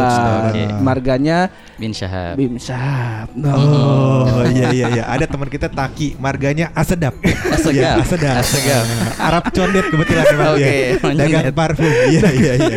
[0.48, 0.62] Oke.
[0.78, 2.38] Marganya bin Syahab.
[2.38, 3.34] Bim Sahab.
[3.34, 7.10] Oh iya iya iya ada teman kita Taki marganya Asedap.
[7.54, 7.98] Asegap.
[7.98, 8.34] Iya, Asedap.
[8.38, 8.84] Asegap.
[9.18, 10.78] Arab condet kebetulan memang Oke, dia.
[10.94, 11.18] mencondet.
[11.18, 11.90] Dagang parfum.
[12.06, 12.76] Iya iya iya.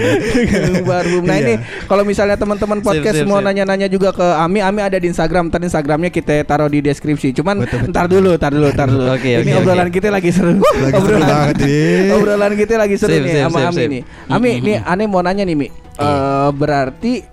[0.82, 1.22] Baru.
[1.22, 1.44] Nah Iya.
[1.44, 1.54] ini
[1.86, 5.48] kalau misalnya teman-teman podcast sip, mau nanya-nanya juga ke Ami, Ami ada di Instagram.
[5.48, 7.30] Ntar Instagramnya kita taruh di deskripsi.
[7.32, 7.92] Cuman Betul, betul.
[7.94, 9.06] ntar dulu, ntar dulu, ntar dulu.
[9.14, 10.58] Oke, ini oke, obrolan kita lagi seru.
[10.58, 11.56] Lagi seru banget
[12.18, 14.02] obrolan kita lagi seru Sip, nih sama Ami nih.
[14.26, 14.66] Ami, Mm-mm.
[14.66, 15.68] nih aneh mau nanya nih Mi.
[15.96, 17.24] Eh, berarti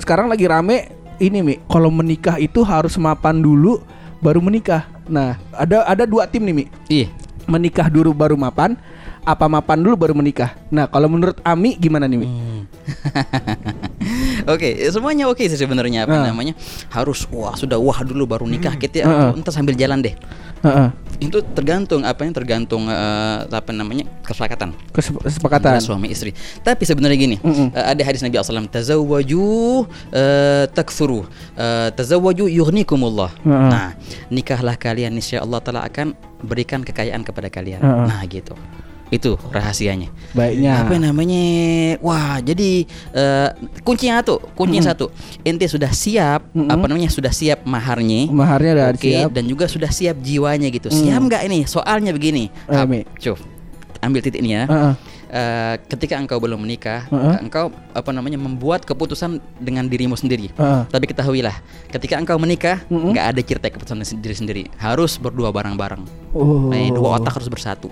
[0.00, 0.88] sekarang lagi rame
[1.20, 1.54] ini Mi.
[1.68, 3.84] Kalau menikah itu harus mapan dulu
[4.24, 4.88] baru menikah.
[5.10, 6.64] Nah, ada ada dua tim nih Mi.
[6.88, 7.08] Ih,
[7.50, 8.78] Menikah dulu baru mapan,
[9.26, 10.54] apa mapan dulu baru menikah.
[10.70, 12.26] Nah, kalau menurut Ami gimana nih Mi?
[12.28, 12.62] Hmm.
[14.46, 16.28] Oke, semuanya oke sih sebenarnya apa Nah.
[16.28, 16.54] namanya?
[16.88, 19.08] Harus wah sudah wah dulu baru nikah kita Heeh.
[19.08, 20.14] atau entar sambil jalan deh.
[20.60, 20.88] Heeh.
[21.20, 24.08] Itu tergantung apa yang tergantung eh, apa namanya?
[24.22, 25.80] kesepakatan Kesep- Kesepakatan.
[25.80, 26.32] suami istri.
[26.58, 27.72] Tapi sebenarnya gini, Mm-mm.
[27.72, 29.44] eh, ada hadis Nabi SAW, tazawwaju
[30.10, 31.24] eh, takfuru,
[31.54, 33.32] eh, tazawwaju yughnikumullah.
[33.38, 33.68] Heeh.
[33.68, 33.88] Nah,
[34.28, 37.80] nikahlah kalian niscaya Allah taala akan berikan kekayaan kepada kalian.
[37.80, 38.04] Heeh.
[38.06, 38.56] Nah, gitu.
[39.10, 40.06] Itu rahasianya.
[40.32, 40.86] Baiknya.
[40.86, 41.42] Apa namanya?
[41.98, 43.48] Wah, jadi eh,
[43.82, 45.10] kuncinya satu, kuncinya satu.
[45.42, 46.70] Ente sudah siap, Mm-mm.
[46.70, 47.10] apa namanya?
[47.10, 48.30] Sudah siap maharnya.
[48.30, 49.34] Maharnya udah Oke, siap.
[49.34, 50.88] dan juga sudah siap jiwanya gitu.
[50.88, 50.96] Mm.
[50.96, 51.58] Siap nggak ini?
[51.66, 52.54] Soalnya begini.
[52.70, 53.02] Ap- Mi.
[53.18, 53.34] Cuh,
[53.98, 54.64] ambil titik ini ya.
[54.70, 54.94] Heeh.
[55.30, 57.46] Eh, ketika engkau belum menikah, Heeh.
[57.46, 60.50] engkau apa namanya membuat keputusan dengan dirimu sendiri.
[60.54, 60.82] Heeh.
[60.86, 61.54] Tapi ketahuilah,
[61.86, 64.62] ketika engkau menikah, nggak ada cerita keputusan diri sendiri.
[64.74, 66.02] Harus berdua bareng-bareng.
[66.34, 66.70] Oh.
[66.70, 67.90] Eh, dua otak harus bersatu.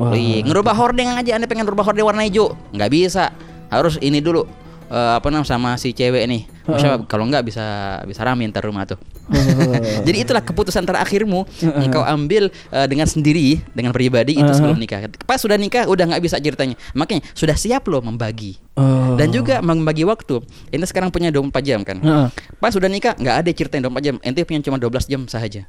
[0.00, 0.10] Wah.
[0.10, 3.32] Wih, ngerubah hordeng aja Anda pengen rubah hordeng warna hijau, nggak bisa.
[3.68, 4.44] Harus ini dulu.
[4.92, 6.44] eh, apa namanya sama si cewek nih.
[6.68, 7.64] Masya Allah, kalau nggak bisa
[8.04, 9.00] bisa rame ntar rumah tuh.
[10.06, 11.48] Jadi itulah keputusan terakhirmu
[11.80, 15.08] engkau ambil eh, dengan sendiri dengan pribadi itu sebelum nikah.
[15.24, 16.76] Pas sudah nikah udah nggak bisa ceritanya.
[16.92, 18.60] Makanya sudah siap loh membagi.
[18.76, 19.16] Oh.
[19.16, 20.44] Dan juga membagi waktu.
[20.68, 21.96] Ente sekarang punya 24 jam kan.
[21.96, 22.28] Heeh.
[22.60, 24.16] Pas sudah nikah nggak ada ceritanya 24 jam.
[24.20, 25.64] Ente punya cuma 12 jam saja.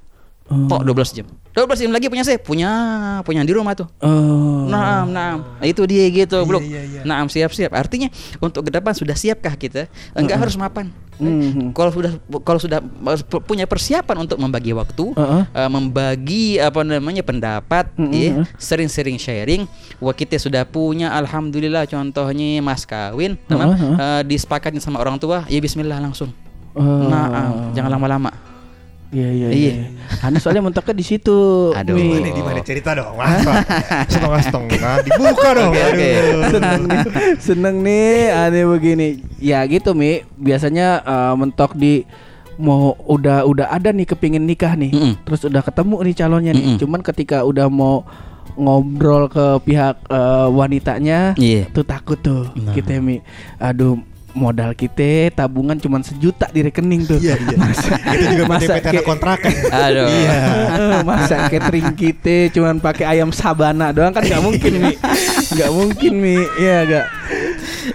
[0.54, 0.70] Oh.
[0.70, 1.28] Tok 12 jam.
[1.54, 2.70] 12 jam lagi punya saya, punya
[3.26, 3.90] punya di rumah tuh.
[4.02, 4.70] Oh.
[4.70, 5.38] Naam, naam.
[5.58, 6.62] Nah, itu dia gitu, Bro.
[6.62, 7.02] iya, iya.
[7.02, 7.74] Naam, siap-siap.
[7.74, 9.90] Artinya untuk ke depan sudah siapkah kita?
[10.14, 10.94] Enggak harus mapan.
[11.22, 11.78] Mhm.
[11.78, 12.82] Kalau sudah kalau sudah
[13.46, 15.44] punya persiapan untuk membagi waktu, Heeh.
[15.46, 18.12] eh, membagi apa namanya pendapat, Mhm.
[18.14, 19.70] ya, sering-sering sharing.
[20.02, 21.86] Wah kita sudah punya, alhamdulillah.
[21.86, 26.34] Contohnya mas kawin, teman, Heeh, eh, disepakati sama orang tua, ya Bismillah langsung.
[26.74, 26.82] Oh.
[26.82, 28.53] Naam, jangan lama-lama.
[29.14, 29.72] Iya iya Iya.
[29.72, 29.86] iya.
[30.20, 31.70] Anda soalnya mentoknya di situ.
[31.72, 31.94] Aduh.
[31.94, 33.14] Ini di mana cerita dong?
[33.14, 33.62] Masa
[34.08, 35.72] setengah-setengah dibuka dong.
[35.72, 36.10] Oke.
[36.12, 36.42] Aduh.
[36.50, 37.00] seneng nih,
[37.38, 39.08] seneng nih aneh begini.
[39.38, 42.04] Ya gitu Mi, biasanya eh, mentok di
[42.56, 45.14] mau udah udah ada nih kepingin nikah nih, Mm-mm.
[45.24, 46.66] terus udah ketemu nih calonnya nih.
[46.68, 46.80] Mm-mm.
[46.80, 48.06] Cuman ketika udah mau
[48.54, 51.70] ngobrol ke pihak eh, wanitanya, Iya.
[51.70, 52.70] tuh takut tuh Nah.
[52.72, 53.22] kita Mi.
[53.58, 53.98] Aduh
[54.34, 57.18] modal kita tabungan cuman sejuta di rekening tuh.
[57.18, 57.58] Iya iya.
[58.12, 59.54] Itu juga Masa kayak- kontrakan.
[59.70, 60.08] Aduh.
[60.10, 60.38] Iya.
[61.02, 64.92] Masa catering kita cuman pakai ayam sabana doang kan nggak mungkin mi,
[65.54, 67.06] nggak mungkin mi, ya nggak.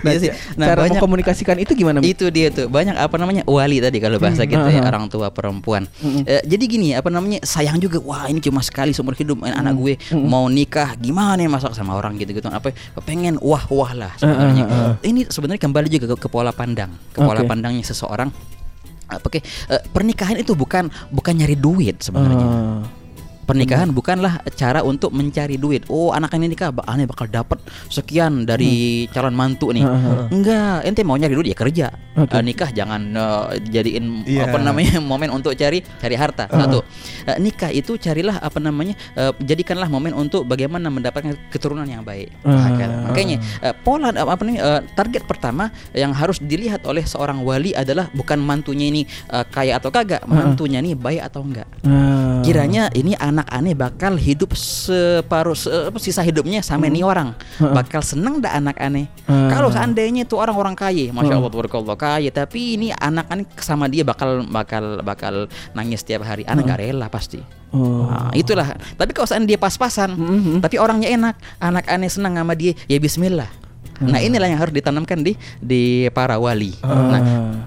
[0.01, 0.31] Nah, Iya sih.
[0.55, 1.99] Nah, cara banyak- mengkomunikasikan itu gimana?
[2.01, 4.89] Itu dia tuh banyak apa namanya wali tadi kalau bahasa Hmm, kita ya aha.
[4.89, 5.87] orang tua perempuan.
[5.99, 6.23] Mm-mm.
[6.25, 9.75] Eh, jadi gini apa namanya sayang juga wah ini cuma sekali seumur hidup eh, anak
[9.75, 14.13] gue mau nikah gimana ya masak sama orang gitu gitu apa pengen wah wah lah
[14.17, 14.65] sebenarnya.
[14.65, 14.95] Ah, ah, ah.
[15.01, 17.49] Ini sebenarnya kembali juga ke, ke pola pandang ke pola Oke.
[17.49, 18.31] pandangnya seseorang.
[19.09, 22.45] Oke, eh, pernikahan itu bukan bukan nyari duit sebenarnya.
[22.45, 22.81] Ah.
[23.49, 25.89] Pernikahan bukanlah cara untuk mencari duit.
[25.89, 27.57] Oh, anak ini nikah, aneh bakal dapat
[27.89, 29.89] sekian dari calon mantu nih.
[30.29, 31.87] Enggak, ente mau nyari duit ya kerja.
[32.13, 32.35] Oke.
[32.35, 34.53] Eh, nikah jangan eh, jadiin Iya.
[34.53, 36.45] apa namanya momen untuk cari cari harta.
[36.45, 36.85] Satu.
[37.25, 38.93] Eh, nikah itu carilah apa namanya?
[39.17, 42.29] eh, jadikanlah momen untuk bagaimana mendapatkan keturunan yang baik.
[42.45, 43.09] Hakala.
[43.09, 47.73] Makanya eh, pola eh, apa nih eh, target pertama yang harus dilihat oleh seorang wali
[47.73, 51.71] adalah bukan mantunya ini eh, kaya atau kagak, mantunya ini baik atau enggak.
[51.87, 52.43] Ah.
[52.43, 55.71] Kiranya ini anak aneh bakal hidup separuh se-
[56.03, 57.37] sisa hidupnya sama ini orang.
[57.61, 59.07] Bakal seneng dah anak aneh.
[59.31, 59.47] Hmm.
[59.47, 64.03] Kalau seandainya itu orang-orang kaya, masya Allah, tabarakallah kaya, tapi ini anak aneh sama dia
[64.03, 65.35] bakal bakal bakal
[65.71, 66.43] nangis setiap hari.
[66.49, 67.39] Anak gak rela pasti.
[67.69, 68.09] Oh.
[68.09, 68.75] Nah, itulah.
[68.97, 70.65] Tapi kalau seandainya dia pas-pasan, Mhm.
[70.65, 73.68] tapi orangnya enak, anak aneh senang sama dia, ya Bismillah.
[74.01, 76.75] Nah inilah yang harus ditanamkan di di para wali.
[76.81, 77.21] Nah,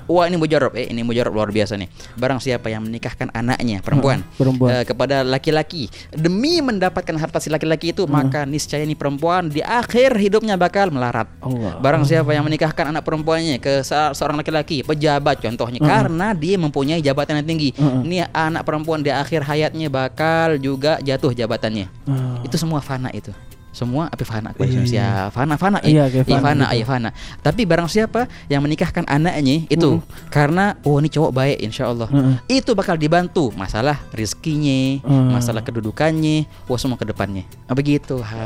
[0.06, 1.88] wah ini mujarab, eh ini mujarab luar biasa nih.
[2.16, 4.70] Barang siapa yang menikahkan anaknya perempuan, perempuan.
[4.72, 10.16] eh, kepada laki-laki demi mendapatkan harta si laki-laki itu, maka niscaya nih perempuan di akhir
[10.16, 11.28] hidupnya bakal melarat.
[11.40, 11.80] Allah.
[11.80, 17.00] Barang siapa yang menikahkan anak perempuannya ke se- seorang laki-laki, pejabat contohnya, karena dia mempunyai
[17.00, 17.70] jabatan yang tinggi.
[17.76, 21.88] Ini anak perempuan di akhir hayatnya bakal juga jatuh jabatannya.
[22.06, 22.40] Ah.
[22.42, 23.32] Itu semua fana itu.
[23.72, 25.32] Semua apa fana kepada manusia.
[25.32, 26.76] Fana fana Iya, kayak Iya, fana fana, gitu.
[26.76, 27.10] iya fana.
[27.40, 32.08] Tapi barang siapa yang menikahkan anaknya itu karena oh ini cowok baik insya Allah.
[32.08, 32.36] Mm.
[32.46, 35.32] Itu bakal dibantu masalah rizkinya, Mm.
[35.32, 37.48] masalah kedudukannya, wah semua ke depannya.
[37.66, 38.20] Ah, begitu.
[38.20, 38.44] Ha,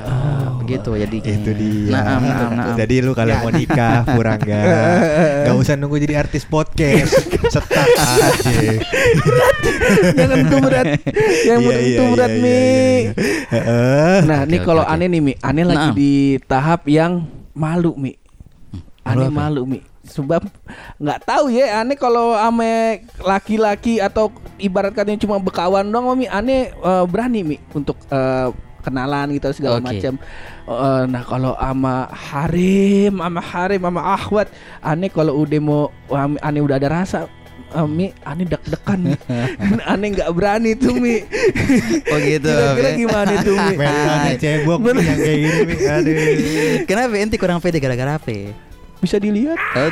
[0.57, 1.89] begitu jadi Itu dia.
[1.91, 2.75] Naam, naam, naam.
[2.77, 4.61] Jadi lu kalau mau nikah Purangga
[5.43, 7.11] Gak usah nunggu jadi artis podcast
[7.53, 8.71] Setak aja
[10.11, 10.85] Jangan itu berat,
[11.45, 12.49] yang Iya, iya, berat iya, mi.
[12.49, 12.63] iya,
[12.99, 13.11] iya.
[13.47, 14.17] Heeh.
[14.25, 15.95] Nah, ini kalau aneh nih mi, lagi Nah.
[15.95, 17.23] di tahap yang
[17.55, 18.19] malu mi.
[19.07, 19.47] Aneh apa?
[19.47, 19.79] malu mi.
[20.05, 20.43] Sebab
[20.99, 26.75] nggak tahu ya, aneh kalau ame laki-laki atau ibarat katanya cuma bekawan doang mi, aneh
[26.75, 28.51] eh, berani mi untuk eh,
[28.85, 29.97] kenalan gitu segala Oke.
[29.97, 30.13] macam.
[30.67, 34.51] Eh, nah kalau ama harim, ama harim, ama akhwat,
[34.83, 35.89] aneh kalau udah mau,
[36.43, 37.25] aneh udah ada rasa.
[37.73, 39.15] Eh, Mi, aneh deg-degan, Mi.
[39.91, 41.25] aneh nggak berani tuh mi.
[42.11, 42.51] Oh gitu.
[42.51, 43.73] Kira-kira gimana tuh mi?
[43.81, 45.77] Mentalnya cebok yang kayak gini nih.
[45.89, 46.15] Aduh
[46.85, 48.53] Kenapa ente kurang pede gara-gara apa?
[49.03, 49.59] Bisa dilihat.
[49.75, 49.91] Oh,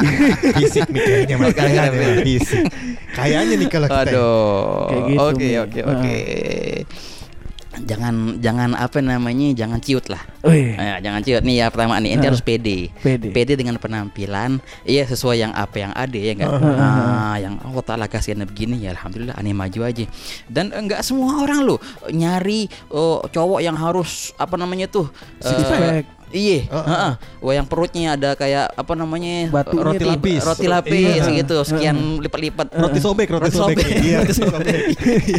[0.56, 1.92] Fisik nih kayaknya makanya
[2.24, 2.64] Fisik
[3.12, 4.88] Kayaknya nih kalau kita Aduh.
[5.12, 5.56] Gitu, Oke, Mi.
[5.60, 6.16] oke, oke.
[7.84, 10.72] Jangan jangan apa namanya jangan ciut lah Wih.
[10.78, 12.30] Ya, jangan ciut nih ya pertama nih ente Ah.
[12.32, 13.54] harus pede Pede.
[13.56, 14.58] dengan penampilan
[14.88, 18.80] iya sesuai yang apa yang ada ya enggak ah, yang Allah taala kasih anda begini
[18.80, 20.04] ya alhamdulillah aneh maju aja
[20.48, 25.08] dan enggak semua orang loh nyari oh, cowok yang harus apa namanya tuh
[25.40, 26.04] Six eh, pack.
[26.28, 27.12] Iya, heeh.
[27.38, 30.42] Wah yang perutnya ada kayak apa namanya Batunya Roti lapis.
[30.42, 31.38] roti lapis Iya.
[31.38, 32.66] gitu, sekian lipat-lipat.
[32.72, 33.86] Roti sobek, roti sobek.
[33.86, 34.76] Iya, Roti sobek.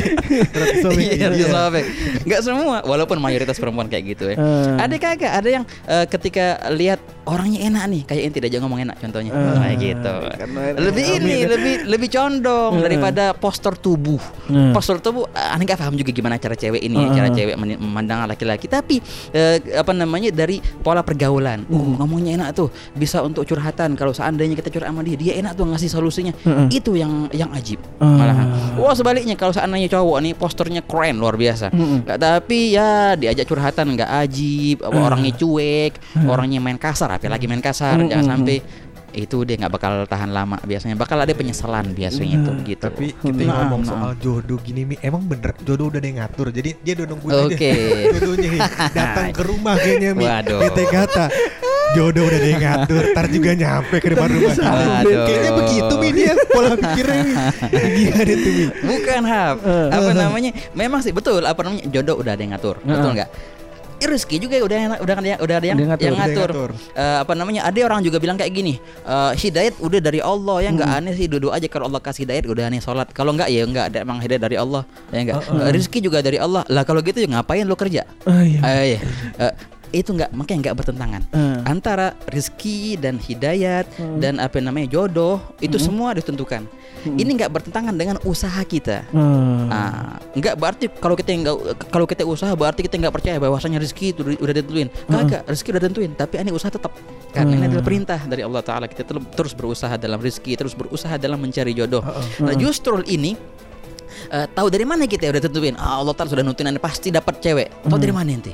[0.54, 1.06] Roti sobek.
[1.12, 1.50] Iya, roti Iya.
[1.50, 1.86] sobek.
[2.23, 4.38] Enggak semua, walaupun mayoritas perempuan kayak gitu ya.
[4.38, 4.76] Eh.
[4.80, 8.97] Ada kagak, ada yang eh, ketika lihat orangnya enak nih, kayak ente diajak ngomong enak
[8.97, 9.32] contohnya.
[9.32, 9.56] Eh.
[9.58, 10.13] Kayak gitu.
[10.38, 12.82] Karena Lebih ini, lebih lebih condong Eh.
[12.82, 14.21] daripada postur tubuh.
[14.47, 14.71] Eh.
[14.71, 17.12] Postur tubuh eh, aneh gak paham juga gimana cara cewek ini, Eh.
[17.12, 18.65] cara cewek memandang laki-laki.
[18.65, 21.66] Tapi eh, apa namanya dari pola pergaulan.
[21.68, 23.98] Uh, ngomongnya enak tuh, bisa untuk curhatan.
[23.98, 26.34] Kalau seandainya kita curhat sama dia, dia enak tuh ngasih solusinya.
[26.46, 26.68] Mm-mm.
[26.72, 27.82] Itu yang yang ajib.
[27.82, 28.06] Eh.
[28.06, 28.78] Malahan.
[28.78, 31.74] Wah sebaliknya kalau seandainya cowok nih posturnya keren luar biasa.
[31.74, 32.06] Mm-mm.
[32.06, 35.94] Nggak, tapi ya diajak curhatan nggak ajib, apa orangnya cuek,
[36.30, 38.10] orangnya main kasar, apalagi main kasar, Mm-mm.
[38.13, 38.58] jangan sampai
[39.17, 43.41] itu dia nggak bakal tahan lama biasanya bakal ada penyesalan biasanya itu gitu Tapi kita
[43.43, 43.89] Nah, ngomong nah.
[43.89, 46.47] soal jodoh gini Mi, emang bener jodoh udah ada yang ngatur.
[46.49, 47.71] Jadi dia udah nungguin aja Oke.
[48.15, 48.49] jodohnya
[48.91, 50.23] datang ke rumah kayaknya Mi.
[50.23, 50.60] Waduh.
[50.62, 51.25] Bete kata
[51.89, 54.53] jodoh udah ada yang ngatur, ntar juga nyampe ke depan rumah.
[55.01, 57.34] Kayaknya begitu Mi dia pola pikirnya Mi.
[57.97, 58.65] Gimana tuh Mi?
[58.80, 59.89] bukan hap Eh.
[59.89, 63.30] apa namanya memang sih betul apa namanya jodoh udah ada yang ngatur betul nggak
[63.98, 66.06] Eh, rezeki juga udah yang- udah ada udah ada yang, ngatur.
[66.06, 66.50] yang ngatur.
[66.50, 66.70] ngatur.
[66.94, 70.70] Eh, apa namanya ada orang juga bilang kayak gini eh, hidayat udah dari Allah ya
[70.72, 73.62] nggak aneh sih duduk aja kalau Allah kasih hidayat udah aneh sholat kalau nggak ya
[73.64, 77.02] nggak ada emang hidayat dari Allah ya nggak Eh, rezeki juga dari Allah lah kalau
[77.02, 78.60] gitu ya ngapain lo kerja Oh, iya.
[78.62, 79.00] Eh, iya.
[79.40, 79.54] Eh,
[79.89, 81.58] itu nggak makanya nggak bertentangan Eh.
[81.63, 84.19] antara rezeki dan hidayat Hmm.
[84.19, 86.67] dan apa namanya jodoh itu semua ditentukan
[87.08, 89.71] ini nggak bertentangan dengan usaha kita Hmm.
[89.71, 91.56] Ah, nggak berarti kalau kita nggak
[91.88, 94.89] kalau kita usaha berarti kita nggak percaya bahwasanya rezeki itu udah ditentuin.
[95.06, 96.91] Kagak, rezeki udah tentuin, tapi ini usaha tetap.
[97.32, 101.38] Karena ini adalah perintah dari Allah taala kita terus berusaha dalam rezeki, terus berusaha dalam
[101.38, 102.04] mencari jodoh.
[102.39, 103.36] Nah, justru ini
[104.30, 105.76] eh, tahu dari mana kita udah tentuin?
[105.76, 107.67] Ah, Allah taala sudah nentuin pasti dapat cewek.
[107.86, 108.52] Tahu dari mana ente?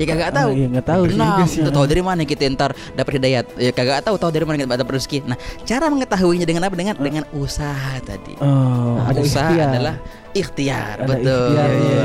[0.00, 0.50] Ya kagak tahu.
[0.50, 1.60] Ah, iya, nggak tahu sih Nah, juga sih.
[1.60, 3.44] tahu dari mana kita ntar dapat hidayat?
[3.60, 5.18] Ya kagak tahu tahu dari mana kita dapat rezeki.
[5.28, 6.72] Nah, cara mengetahuinya dengan apa?
[6.72, 8.32] Dengan dengan usaha tadi.
[8.40, 9.68] Oh, Nah, ada usaha ikhtiar.
[9.68, 9.94] adalah
[10.32, 11.26] ikhtiar, Ada betul.
[11.26, 12.04] ikhtiar, iya, iya,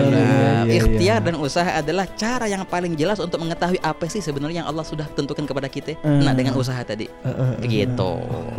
[0.66, 1.26] iya, ikhtiar iya.
[1.26, 5.06] dan usaha adalah cara yang paling jelas untuk mengetahui apa sih sebenarnya yang Allah sudah
[5.14, 5.94] tentukan kepada kita.
[5.96, 6.22] Eh.
[6.26, 7.06] Nah, dengan usaha tadi.
[7.62, 8.10] Begitu.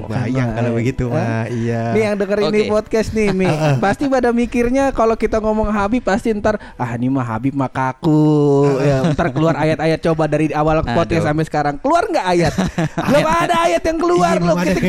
[0.07, 1.91] Bayang kalau begitu mah, iya.
[1.97, 2.71] Nih yang denger ini Oke.
[2.71, 3.49] podcast nih Mi
[3.85, 8.79] Pasti pada mikirnya kalau kita ngomong Habib Pasti ntar Ah ini mah Habib mah kaku
[8.81, 12.53] ya, Ntar keluar ayat-ayat Coba dari awal podcast sampai sekarang Keluar nggak ayat?
[13.09, 14.81] Belum ada ayat yang keluar Iya, loh kita,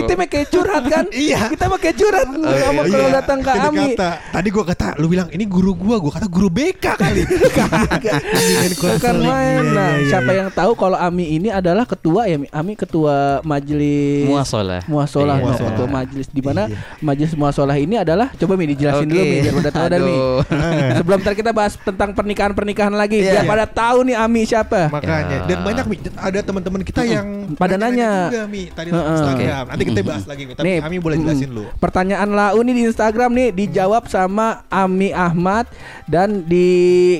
[0.00, 1.40] kita mah kayak curhat kan Iya.
[1.52, 3.86] Kita mah kayak curhat kalau Iya, datang ke Ami
[4.26, 7.22] Tadi gua kata, lu bilang ini guru gua, gua kata guru BK kali.
[7.24, 9.26] Bimbingan Bukan konseling.
[9.26, 10.38] main Iya, Nah iya, siapa iya.
[10.38, 12.46] yang tahu kalau Ami ini adalah ketua ya Mi?
[12.48, 14.82] Ami ketua majelis Muasalah.
[14.86, 15.46] Muasalah, Iya.
[15.46, 16.78] nah, ketua majelis di mana Iya.
[16.98, 19.26] majelis muasalah ini adalah coba Mi dijelasin dulu Oke.
[19.26, 20.14] Mi biar pada tahu dan Mi.
[20.98, 23.32] Sebelum ntar kita bahas tentang pernikahan-pernikahan lagi Iya.
[23.32, 24.88] biar pada tahu nih Ami siapa.
[24.88, 25.38] Makanya Ya.
[25.46, 28.28] dan banyak Mi, ada teman-teman kita yang Pada nanya.
[28.28, 29.64] juga Mi tadi di Instagram.
[29.66, 31.64] Nanti kita bahas lagi Mi, tapi Nih, kami boleh jelasin lu.
[31.76, 35.66] Pertanyaan Lau nih di Instagram nih dijawab sama Ami Ahmad
[36.04, 36.66] dan di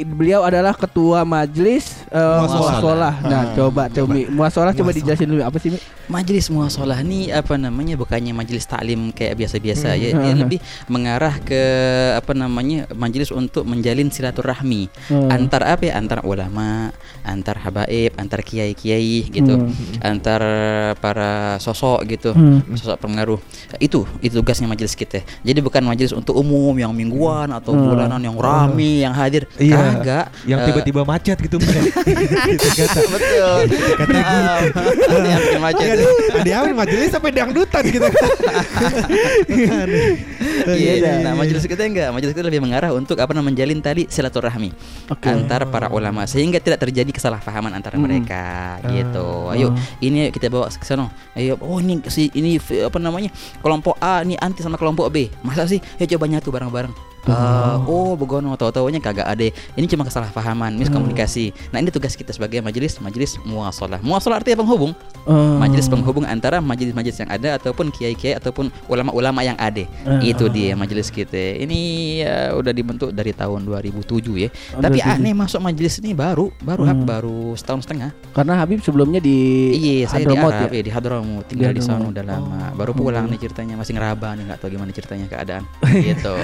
[0.02, 2.60] beliau adalah ketua majelis uh, Muasalah.
[2.72, 3.14] muasalah.
[3.22, 4.22] Nah, Hmm, coba coba Mi.
[4.26, 5.78] Muasalah coba dijelasin dulu apa sih Mi?
[6.06, 10.38] Majelis muasalah ini apa namanya bukannya majelis taklim kayak biasa-biasa ya, dia Hmm.
[10.38, 11.60] lebih mengarah ke
[12.14, 15.26] apa namanya majelis untuk menjalin silaturahmi Hmm.
[15.28, 19.74] antar apa ya antar ulama, antar habaib, antar kiai-kiai gitu, Hmm.
[19.98, 20.40] antar
[20.96, 22.62] para sosok gitu, Hmm.
[22.72, 23.40] sosok pengaruh.
[23.78, 25.26] Itu itu tugasnya majelis kita.
[25.42, 27.88] Jadi bukan majelis untuk umum yang mingguan atau Hmm.
[27.88, 29.44] bulanan yang rame yang hadir.
[29.56, 30.00] Iya.
[30.00, 30.26] Kagak.
[30.44, 31.56] Yang Eh, tiba-tiba macet gitu.
[32.46, 33.00] Gitu kata.
[33.08, 33.58] betul.
[33.96, 34.18] Kata
[35.16, 35.86] Nah, yang bikin macet.
[35.86, 36.04] Ada
[36.36, 38.06] ada apa majelis sampai dangdutan gitu.
[40.66, 41.38] Iya, Iya, nah iya.
[41.38, 44.72] majelis kita enggak, majelis kita lebih mengarah untuk apa namanya menjalin tali silaturahmi
[45.06, 45.28] Oke.
[45.28, 49.52] antar para ulama sehingga tidak terjadi kesalahpahaman antara mereka gitu.
[49.52, 51.06] Ayo, ini kita bawa ke sana.
[51.32, 53.30] Ayo, oh ini si ini apa namanya?
[53.60, 55.30] kelompok A ini anti sama kelompok B.
[55.40, 55.78] Masa sih?
[55.96, 57.15] Ya coba nyatu bareng-bareng.
[57.26, 62.62] Eh, oh begono tahu-tahunya kagak ada ini cuma kesalahpahaman miskomunikasi nah ini tugas kita sebagai
[62.62, 64.94] majelis majelis muasalah muasalah artinya penghubung
[65.26, 65.58] Oh.
[65.58, 69.82] majelis penghubung antara majelis-majelis yang ada ataupun kiai-kiai ataupun ulama-ulama yang ada.
[69.82, 71.34] Eh, Itu dia majelis kita.
[71.58, 71.78] Ini
[72.22, 74.06] ya, udah dibentuk dari tahun 2007
[74.38, 74.46] ya.
[74.70, 75.18] Oh, Tapi 2007.
[75.18, 77.02] aneh masuk majelis ini baru, baru Hmm.
[77.02, 78.14] baru setahun setengah.
[78.30, 79.34] Karena Habib sebelumnya di
[79.74, 80.78] Iya, saya di Arab, ya?
[80.78, 82.70] ya, di Hadramaut, tinggal Di di sana udah lama.
[82.70, 83.34] Oh, Baru pulang oke.
[83.34, 85.62] nih ceritanya, masih ngeraba nih nggak tahu gimana ceritanya keadaan.
[86.06, 86.34] gitu.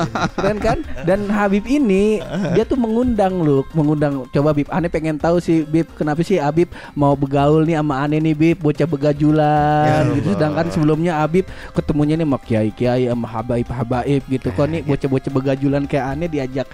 [0.36, 0.78] Keren kan?
[1.02, 2.22] Dan Habib ini
[2.54, 4.68] dia tuh mengundang lu, mengundang coba Bib.
[4.70, 8.58] Ane pengen tahu sih Bib, kenapa sih Habib mau begaul nih sama Ane nih Bib,
[8.62, 10.34] bocah begajulan Ya gitu.
[10.34, 14.48] Sedangkan sebelumnya Habib ketemunya nih sama kiai-kiai sama habaib-habaib gitu.
[14.54, 16.68] Kok nih bocah-bocah begajulan kayak Ane diajak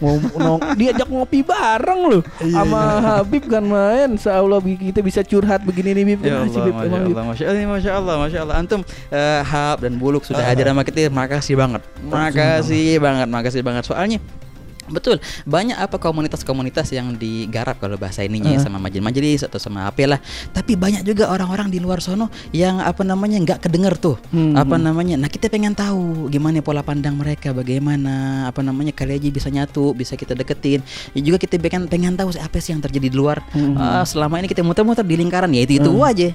[0.00, 4.14] nong, diajak ngopi bareng loh sama Habib kan main.
[4.18, 6.20] Seolah kita bisa curhat begini nih Bib.
[6.22, 7.16] Ya Allah, masya Emang, Bib?
[7.16, 8.56] Allah, masya Allah, masya Allah, masya Allah.
[8.58, 8.80] Antum
[9.10, 13.84] eh, Hab dan Buluk sudah hadir sama kita, makasih banget, makasih banget, makasih banget.
[13.86, 14.18] Soalnya
[14.88, 20.04] Betul, banyak apa komunitas-komunitas yang digarap kalau bahasa ininya ya, sama majelis-majelis atau sama apa
[20.04, 20.20] lah.
[20.52, 24.16] Tapi banyak juga orang-orang di luar sono yang apa namanya nggak kedenger tuh.
[24.32, 24.56] Hmm.
[24.56, 25.20] Apa namanya?
[25.20, 29.92] Nah, kita pengen tahu gimana pola pandang mereka, bagaimana apa namanya kali aja bisa nyatu,
[29.92, 30.80] bisa kita deketin.
[31.12, 33.44] Ya juga kita pengen pengen tahu sih apa sih yang terjadi di luar.
[33.76, 36.28] Ah, selama ini kita muter-muter di lingkaran ya itu itu aja.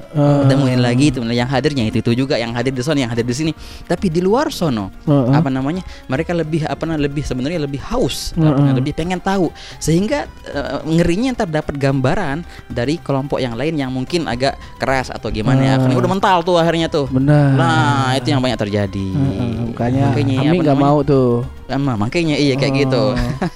[0.48, 3.36] Temuin lagi itu yang hadirnya itu itu juga yang hadir di sono, yang hadir di
[3.36, 3.52] sini.
[3.88, 5.34] Tapi di luar sono Heeh.
[5.34, 5.82] apa namanya?
[6.08, 9.48] Mereka lebih apa namanya lebih sebenarnya lebih haus, apa namanya, lebih pengen tahu
[9.80, 15.32] sehingga eh, ngerinya ntar dapat gambaran dari kelompok yang lain yang mungkin agak keras atau
[15.32, 15.74] gimana ya.
[15.80, 17.06] Akhirnya udah mental tuh akhirnya tuh.
[17.10, 17.56] Benar.
[17.56, 19.08] Nah, itu yang banyak terjadi.
[19.14, 21.46] Heeh, makanya Makanya Ami apa nggak mau tuh.
[21.72, 23.16] Emang makanya iya kayak gitu.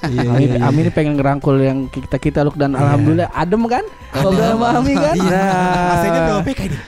[0.10, 0.60] Iya, Ami, iya, iya.
[0.64, 3.84] Ami ini pengen ngerangkul yang kita kita look dan alhamdulillah adem kan?
[4.16, 5.16] Ngobrol sama Ami kan?
[5.20, 6.78] Nah, berapa kayak ini?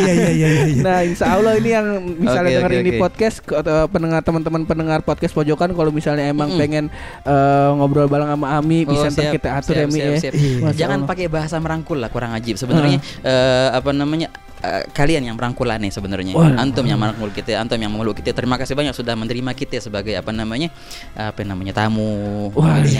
[0.00, 0.48] Iya iya iya iya.
[0.66, 0.82] iya.
[0.82, 3.00] Nah, insya Allah ini yang misalnya Oke, dengerin oke, di oke.
[3.00, 6.60] podcast atau pendengar teman-teman pendengar podcast pojokan kalau misalnya emang Mm-mm.
[6.60, 9.98] pengen eh, ngobrol bareng sama Ami bisa Oh, ntar siap, kita atur siap, ya Mi
[9.98, 10.20] siap, ya.
[10.22, 10.34] siap.
[10.78, 12.54] Jangan pakai bahasa merangkul lah kurang ajib.
[12.54, 14.30] Sebenarnya eh, apa namanya
[14.60, 16.32] eh, kalian yang merangkul aneh sebenarnya.
[16.32, 16.56] Wah.
[16.56, 18.32] Antum yang merangkul kita, antum yang memeluk kita.
[18.32, 20.68] Terima kasih banyak sudah menerima kita sebagai apa namanya
[21.16, 22.48] apa namanya tamu.
[22.54, 22.94] Wah, Mi.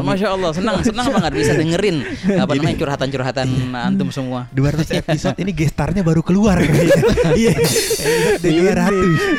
[0.00, 2.02] Masya Allah senang senang banget bisa dengerin
[2.38, 4.46] apa namanya curhatan-curhatan antum semua.
[4.54, 6.58] 200 episode ini gestarnya baru keluar
[7.40, 7.54] Iya.
[8.40, 8.90] Udah 200.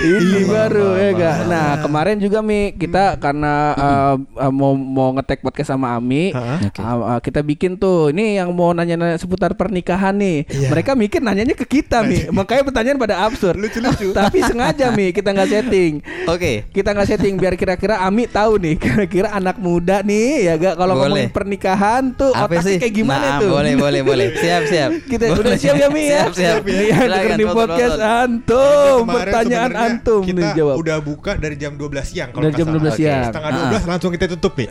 [0.02, 0.48] ini Iya.
[0.48, 1.38] baru ya gak.
[1.48, 6.60] Nah kemarin juga Mi kita karena uh, uh, mau mau ngetek podcast sama Ami, uh,
[6.80, 10.48] uh, kita bikin tuh ini yang mau nanya-nanya seputar pernikahan nih.
[10.48, 10.70] Iya.
[10.72, 13.54] Mereka mikir nanyanya ke kita Mi, makanya pertanyaan pada absurd.
[13.56, 14.10] Lucu-lucu.
[14.17, 15.93] Tapi sengaja Mi kita nggak setting.
[16.26, 16.65] Oke.
[16.67, 20.93] Kita nggak setting biar kira-kira Ami tahu nih kira-kira anak muda nih ya gak kalau
[20.95, 21.06] Boleh.
[21.21, 22.78] ngomongin pernikahan tuh Apa otaknya sih?
[22.80, 23.50] kayak gimana Nah, tuh?
[23.52, 24.28] Boleh, boleh, boleh.
[24.34, 24.89] Siap, siap.
[25.12, 25.41] Kita Boleh.
[25.43, 26.21] udah siap ya Mi ya?
[26.24, 26.58] Siap, siap.
[26.67, 30.76] Nih, yang denger Silakan, di podcast antum, pertanyaan antum kita nih jawab.
[30.78, 32.82] udah buka dari jam 12 siang kalau Dari jam salah.
[32.82, 33.24] 12 siang.
[33.28, 33.60] Setengah Ah.
[33.69, 34.69] 12 langsung kita tutup nih.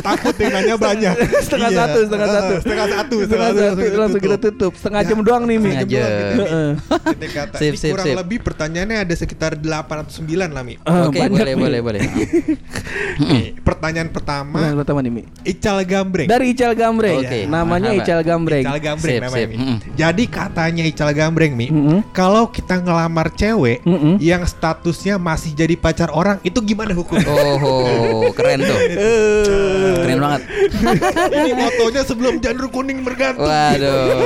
[0.00, 1.14] Takut yang nanya banyak.
[1.40, 1.78] setengah Iya.
[1.82, 4.72] satu, setengah Ah, satu, Setengah satu, setengah satu, langsung kita tutup.
[4.74, 5.70] Setengah jam doang nih, Mi.
[5.90, 6.06] Jam.
[6.06, 6.44] gitu,
[7.30, 8.16] kata, Sip, ini sip, kurang sip.
[8.16, 10.74] lebih pertanyaannya ada sekitar 809 lah Mi.
[10.82, 11.60] Ah, Oke, banyak, boleh, Mi.
[11.60, 12.00] boleh, boleh.
[13.60, 15.22] Pertanyaan pertama Pertanyaan pertama nih, Mi.
[15.42, 16.28] Ical Gambreng.
[16.28, 17.18] Dari Ical Gambreng.
[17.20, 18.02] Oke, Namanya marhaba.
[18.02, 18.64] Ical Gambreng.
[18.64, 19.50] Ical Gambreng Sip, namanya sip.
[19.50, 19.56] Mi.
[19.56, 19.76] Mm-mm.
[19.94, 21.98] Jadi katanya Ical Gambreng Mi, Mm-mm.
[22.10, 24.16] kalau kita ngelamar cewek Mm-mm.
[24.18, 27.26] yang statusnya masih jadi pacar orang itu gimana hukumnya?
[27.26, 28.78] Oh, keren tuh.
[30.00, 30.42] Keren banget.
[31.30, 33.44] Ini fotonya sebelum janur kuning bergantung.
[33.44, 34.16] Waduh.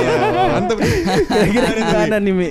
[0.51, 0.77] Mantep.
[1.55, 2.49] Kira-kira gimana nih, Mi?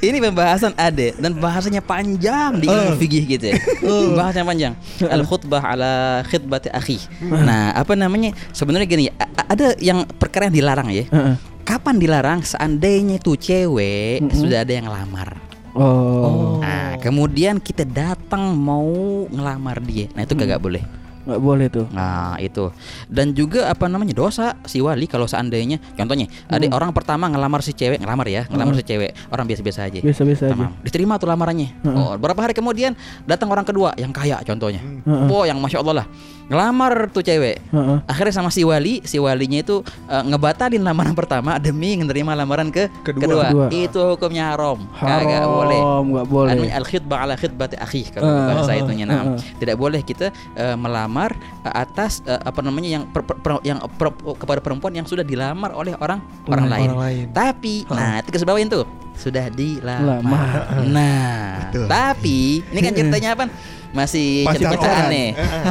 [0.00, 3.56] Ini pembahasan ade dan bahasanya panjang di ilmu fikih gitu ya.
[4.18, 4.72] Bahasanya panjang.
[5.04, 6.96] Al khutbah ala khitbati akhi.
[7.20, 8.32] Nah, apa namanya?
[8.56, 9.04] Sebenarnya gini,
[9.36, 11.04] ada yang perkara yang dilarang ya.
[11.12, 11.36] Heeh.
[11.66, 12.40] Kapan dilarang?
[12.46, 15.34] Seandainya tuh cewek sudah ada yang ngelamar.
[15.76, 16.56] Oh.
[16.64, 18.88] Nah, kemudian kita datang mau
[19.28, 20.08] ngelamar dia.
[20.16, 20.80] Nah, itu kagak boleh.
[21.26, 21.86] Nggak boleh tuh.
[21.90, 22.70] Nah itu.
[23.10, 27.74] Dan juga apa namanya dosa si wali kalau seandainya contohnya ada orang pertama ngelamar si
[27.74, 30.00] cewek ngelamar ya ngelamar si cewek orang biasa-biasa aja.
[30.00, 30.66] Biasa-biasa aja.
[30.86, 31.82] Diterima tuh lamarannya.
[31.90, 32.94] Oh, berapa hari kemudian
[33.26, 34.80] datang orang kedua yang kaya contohnya.
[35.04, 36.06] Oh yang masya allah lah
[36.46, 37.98] ngelamar tuh cewek Heeh.
[38.06, 42.86] akhirnya sama si wali si walinya itu eh, ngebatalin lamaran pertama demi menerima lamaran ke
[43.02, 43.50] Kedua.
[43.50, 43.66] Kedua.
[43.68, 46.70] itu hukumnya haram kagak boleh Haram, nggak boleh.
[46.70, 49.04] Al khidbah ala khidbati akhi kalau Eh, bahasa eh, itunya.
[49.04, 49.42] Nah, eh.
[49.56, 53.78] tidak boleh kita eh, melamar eh, atas eh, apa namanya yang per- per- per- yang
[53.96, 56.88] per- kepada perempuan yang sudah dilamar oleh orang orang Orang lain.
[56.92, 57.26] lain.
[57.30, 60.20] Tapi nah itu garis bawain tuh sudah dilamar.
[60.20, 60.56] Lamar.
[60.96, 61.86] Nah, Betul.
[61.88, 63.44] tapi ini kan ceritanya apa?
[63.90, 65.08] Masih Pacar cerita-cerita orang.
[65.08, 65.28] aneh.
[65.32, 65.64] Eh, eh.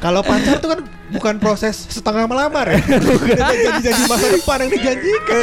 [0.04, 2.78] Kalau pacar tuh kan bukan proses setengah melamar ya.
[3.34, 5.42] Udah janji-janji masa depan yang dijanjikan.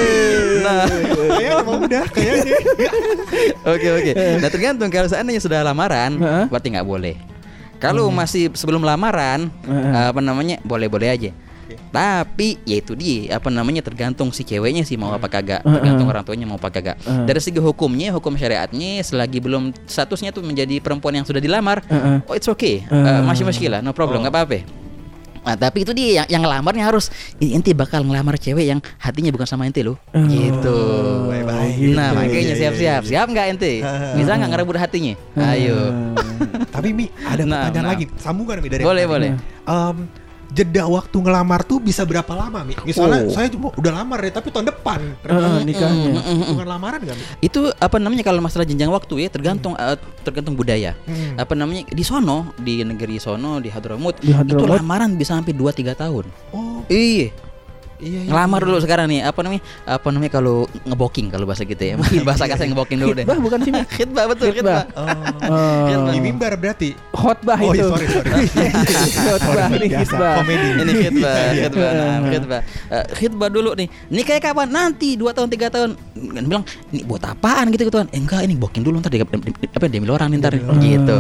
[0.64, 0.86] Nah.
[0.88, 2.56] kayaknya mau udah kayaknya.
[3.68, 4.12] Oke oke.
[4.16, 6.16] Nah tergantung kalau seandainya sudah lamaran,
[6.48, 7.16] berarti nggak boleh.
[7.80, 9.52] Kalau masih sebelum lamaran,
[9.92, 11.32] apa namanya boleh-boleh aja.
[11.90, 15.74] Tapi ya itu dia apa namanya tergantung si ceweknya sih mau apa kagak, Heeh.
[15.74, 16.96] tergantung orang tuanya mau apa kagak.
[17.02, 21.84] Dari segi hukumnya, hukum syariatnya selagi belum statusnya tuh menjadi perempuan yang sudah dilamar,
[22.24, 23.06] oh it's okay, Heeh.
[23.10, 24.60] Eh, masih masih lah, no problem, nggak apa-apa.
[25.40, 29.32] Nah, tapi itu dia yang, yang ngelamarnya harus "Ih, ente bakal ngelamar cewek yang hatinya
[29.32, 29.98] bukan sama ente loh.
[30.14, 30.78] gitu.
[31.26, 31.96] baik-baik.
[31.96, 33.02] Nah, Iya, makanya iya, siap-siap.
[33.02, 33.72] iya, Siap nggak ente?
[34.14, 35.14] Bisa nggak ngerebut hatinya?
[35.40, 35.80] Ayo.
[36.76, 37.92] Tapi Mi ada Nah, pertanyaan nah.
[37.96, 38.06] lagi.
[38.20, 39.30] Sambungan Mi dari Boleh, boleh.
[39.66, 39.96] Em,
[40.50, 42.74] jeda waktu ngelamar tuh bisa berapa lama Mi?
[42.82, 43.32] Misalnya Oh.
[43.32, 46.22] saya cuma udah lamar ya, tapi tahun depan Eh, nikahnya.
[46.50, 47.24] bukan lamaran gak Mi?
[47.42, 50.98] Itu apa namanya kalau masalah jenjang waktu ya tergantung eh, tergantung budaya.
[51.04, 51.36] Hmm.
[51.36, 54.70] Apa namanya di sono di negeri sono di Hadramut Di itu Hadramut?
[54.76, 56.26] lamaran bisa sampai 2 3 tahun.
[56.50, 57.30] Oh, Iya.
[58.00, 58.30] Iya, iya.
[58.30, 59.62] Ngelamar dulu sekarang nih apa namanya?
[59.86, 61.96] Apa namanya kalau ngeboking kalau bahasa kita ya.
[62.24, 63.24] bahasa kasar ngeboking dulu deh.
[63.24, 64.84] Khitbah bukan sih, khitbah betul Khitbah.
[65.46, 66.96] Oh, di mimbar berarti.
[67.12, 67.78] khotbah Oh, itu.
[67.78, 68.32] iya, sorry, sorry.
[69.20, 70.34] khotbah ini Biasa, khitbah.
[70.40, 70.68] komedi.
[70.72, 71.62] Ini khitbah, Iya.
[71.62, 72.62] khitbah, nah, khitbah.
[72.90, 73.88] Eh, khitbah dulu nih.
[74.10, 74.68] Nikahnya kapan?
[74.70, 75.90] Nanti 2 tahun 3 tahun.
[76.30, 79.20] Kan bilang, "Ini buat apaan gitu gitu kan?" Eh, enggak, ini booking dulu ntar di,
[79.20, 81.16] di- di- apa diambil orang nih ntar gitu.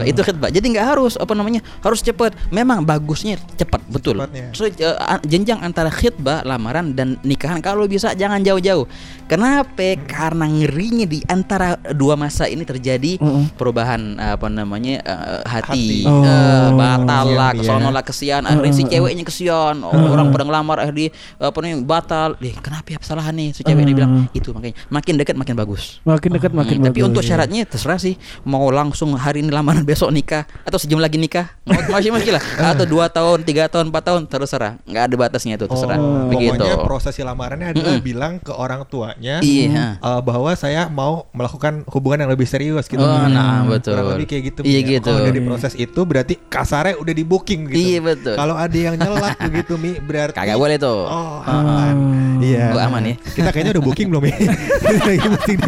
[0.00, 0.48] Nah, itu khitbah.
[0.48, 1.60] Jadi nggak harus apa namanya?
[1.78, 2.32] Harus cepet.
[2.48, 4.16] Memang bagusnya cepat, betul.
[4.16, 4.50] Cepatnya.
[4.52, 8.88] So, eh, a- jenjang antara khitbah, lamaran dan nikahan kalau bisa jangan jauh-jauh.
[9.26, 9.94] Kenapa?
[10.02, 13.54] Karena ngerinya di antara dua masa ini terjadi Mm-mm.
[13.54, 15.70] perubahan apa namanya eh, Hati.
[15.70, 16.24] hati, Oh.
[16.24, 21.10] eh, batal lah, kesono lah kesian, akhirnya si ceweknya kesian, oh, orang pada ngelamar akhirnya
[21.36, 25.14] apa namanya batal, deh kenapa ya kesalahan nih si cewek ini bilang itu makanya makin
[25.14, 26.00] dekat makin bagus.
[26.02, 27.08] Makin dekat makin Hmm, tapi bagus.
[27.08, 31.50] untuk syaratnya terserah sih mau langsung hari ini lamaran besok nikah atau sejam lagi nikah
[31.66, 35.58] mau masih masih lah atau dua tahun tiga tahun empat tahun terserah nggak ada batasnya
[35.58, 38.06] itu terserah Oh, begitu Pokoknya prosesi lamarannya adalah Mm-mm.
[38.06, 43.00] bilang ke orang tuanya iya eh, bahwa saya mau melakukan hubungan yang lebih serius gitu.
[43.00, 44.60] oh nah betul Kurang lebih kayak gitu.
[44.62, 44.90] iya ya.
[44.94, 47.80] gitu Kalau dari proses itu berarti kasarnya udah di booking gitu.
[47.80, 48.34] Iya, betul.
[48.36, 51.96] Kalau ada yang nyelak begitu Mi berarti kagak boleh tuh Oh, aman.
[52.38, 52.70] Iya.
[52.70, 53.14] Oh, aman ya.
[53.18, 54.36] Kita kayaknya udah booking belum ya?
[55.08, 55.58] Lagi booking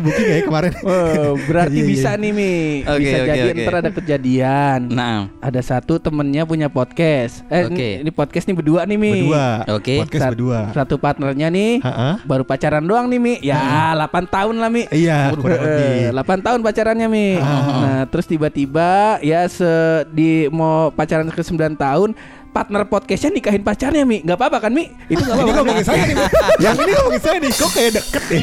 [0.00, 0.72] booking ya kemarin.
[0.82, 1.90] Oh, berarti Iya, iya.
[1.92, 2.52] bisa nih Mi
[2.82, 3.64] Oke, Bisa oke, jadi oke.
[3.64, 7.76] ntar ada kejadian nah Ada satu temennya punya podcast Eh Oke.
[7.96, 9.46] ini, ini podcast nih berdua nih Mi Berdua.
[9.70, 9.94] Oke.
[9.98, 10.58] Podcast Sat- berdua.
[10.72, 12.10] Satu partnernya nih Ha-ha.
[12.22, 13.60] Baru pacaran doang nih Mi Ya
[13.92, 16.12] 8 tahun lah Mi Iya, kurang lebih.
[16.12, 18.90] 8 tahun pacarannya Mi Nah terus tiba-tiba
[19.20, 19.68] Ya se
[20.08, 22.12] di mau pacaran ke 9 tahun
[22.50, 24.90] Partner podcastnya nikahin pacarnya Mi Gak apa-apa kan Mi?
[25.06, 25.58] Itu gak Ini apa-apa Mi?
[25.62, 26.16] ngomongin saya nih.
[26.58, 27.50] Yang ini ngomongin saya nih.
[27.52, 28.42] Kok kayak deket nih.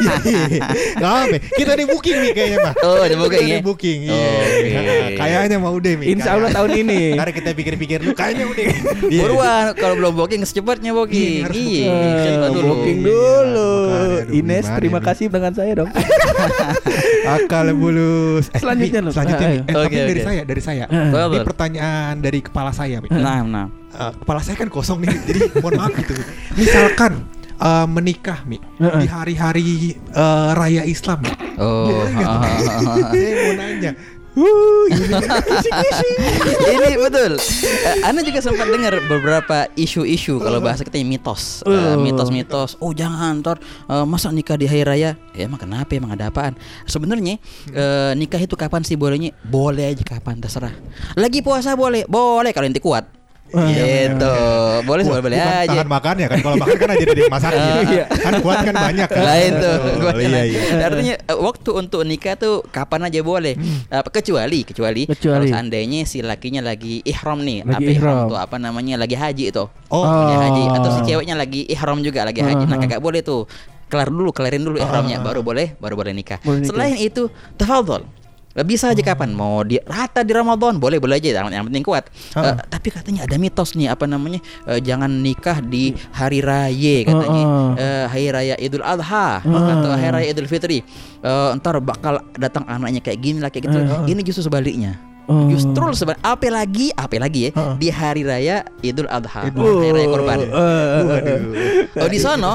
[0.00, 0.14] Iya,
[0.46, 0.62] iya.
[0.94, 1.36] Gak apa.
[1.52, 2.74] Kita di booking nih kayaknya mah.
[2.80, 3.58] Oh, di booking Kita ya?
[3.58, 3.98] di booking.
[4.04, 4.30] Iya.
[4.30, 4.70] Oke.
[4.70, 6.06] Nah, Kayaknya mau udah nih.
[6.08, 8.64] Insya Allah tahun ini Karena kita pikir-pikir lu kayaknya udah.
[9.10, 9.22] Iya.
[9.22, 11.34] Buruan kalau belum booking secepatnya Iya, booking.
[11.50, 12.32] Iya,
[12.62, 12.98] booking.
[13.02, 13.72] dulu.
[13.90, 15.90] Iya, Ines terima kasih dengan saya dong
[17.36, 18.50] Akal bulus.
[18.50, 19.10] Eh, Selanjutnya lu.
[19.12, 19.46] Selanjutnya.
[19.46, 19.62] Ah, ayo.
[19.62, 20.26] Eh, Oke, tapi dari oke.
[20.26, 20.84] saya, dari saya.
[20.90, 21.10] Eh.
[21.12, 23.08] Ini pertanyaan dari kepala saya, Mi.
[23.12, 23.66] Nah, nah.
[23.90, 26.14] Eh, kepala saya kan kosong nih, jadi mohon maaf gitu.
[26.58, 27.26] Misalkan
[27.58, 29.00] eh, menikah, Mi, Heeh.
[29.02, 31.30] di hari-hari eh, raya Islam, Mi.
[31.60, 32.06] Oh,
[33.10, 33.92] Saya mau nanya.
[34.40, 35.04] Wuh, ini
[36.72, 37.36] ini betul.
[37.36, 42.80] Eh, Anda juga sempat dengar beberapa isu-isu kalau bahasa kita mitos, Eh, mitos-mitos.
[42.80, 45.10] Oh jangan, ntar eh, masa nikah di hari raya?
[45.36, 45.92] Ya emang kenapa?
[45.92, 46.56] Emang ada apaan?
[46.88, 47.36] Sebenarnya
[47.68, 49.36] eh, nikah itu kapan sih bolehnya?
[49.44, 50.72] Boleh aja kapan terserah.
[51.20, 53.19] Lagi puasa boleh, boleh kalau inti kuat.
[53.50, 54.34] Gitu,
[54.82, 55.68] boleh boleh bukan aja.
[55.72, 57.60] Tahan makan ya kan kalau makan kan aja dari masakin.
[57.90, 58.04] Iya.
[58.08, 59.22] kan kuat kan banyak kan.
[59.22, 59.76] lain tuh.
[59.96, 60.60] Gua iya iya.
[60.82, 63.54] artinya eh, waktu untuk nikah tuh kapan aja boleh
[63.88, 65.34] Apa, kecuali kecuali Kecuali.
[65.34, 68.26] kalau seandainya si lakinya lagi ihram nih Lagi apa ihram.
[68.26, 71.04] tuh apa namanya lagi haji itu Oh, lagi haji atau si Ah.
[71.04, 72.80] ceweknya lagi ihram juga lagi haji nah Ah.
[72.80, 73.48] kagak boleh tuh
[73.86, 76.70] kelar dulu kelarin dulu ihramnya baru boleh baru boleh nikah Boleh nikah.
[76.70, 77.26] selain itu
[77.56, 78.06] tafadhol
[78.66, 79.30] bisa aja kapan.
[79.30, 81.42] Mau di rata di Ramadan boleh boleh aja.
[81.42, 82.10] Yang, yang penting kuat.
[82.34, 87.44] Eh, tapi katanya ada mitos nih apa namanya eh, jangan nikah di hari raya katanya.
[87.46, 87.72] Ah.
[87.78, 90.82] Eh, hari raya Idul Adha atau hari raya Idul Fitri.
[91.20, 93.78] Eh, ntar bakal datang anaknya kayak gini lah kayak gitu.
[94.10, 94.98] Ini justru sebaliknya.
[95.30, 95.46] Oh.
[95.46, 97.74] Justru sebab apa lagi, apa lagi ya Heeh.
[97.78, 100.38] di hari raya Idul Adha, Idul- hari raya Kurban.
[100.42, 102.02] Eh, eh, Waduh.
[102.02, 102.52] Oh di sono,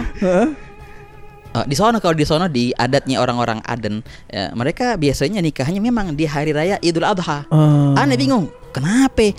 [1.56, 6.12] Oh, di sono kalau di sono di adatnya orang-orang Aden, ya, mereka biasanya nikahnya memang
[6.12, 7.48] di hari raya Idul Adha.
[7.48, 7.96] eh.
[7.96, 9.32] Aneh bingung, kenapa?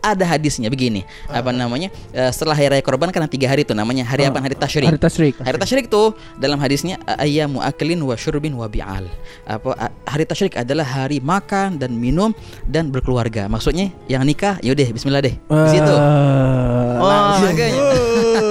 [0.00, 1.92] Ada hadisnya begini, apa namanya?
[2.16, 4.40] eh, setelah hari raya Kurban kan tiga hari itu namanya hari apa?
[4.40, 4.88] Hari Tasyrik.
[4.88, 5.34] Hari Tasyrik.
[5.44, 9.04] Hari tasyrik tuh dalam hadisnya ayyamu aklin wa syurbin wa bi'al.
[9.44, 12.32] Apa hari tasyrik adalah hari makan dan minum
[12.64, 13.44] dan berkeluarga.
[13.52, 15.36] Maksudnya yang nikah yaudah bismillah deh.
[15.36, 15.92] Di situ.
[15.92, 17.52] Wah, langsung.
[17.52, 17.80] makanya.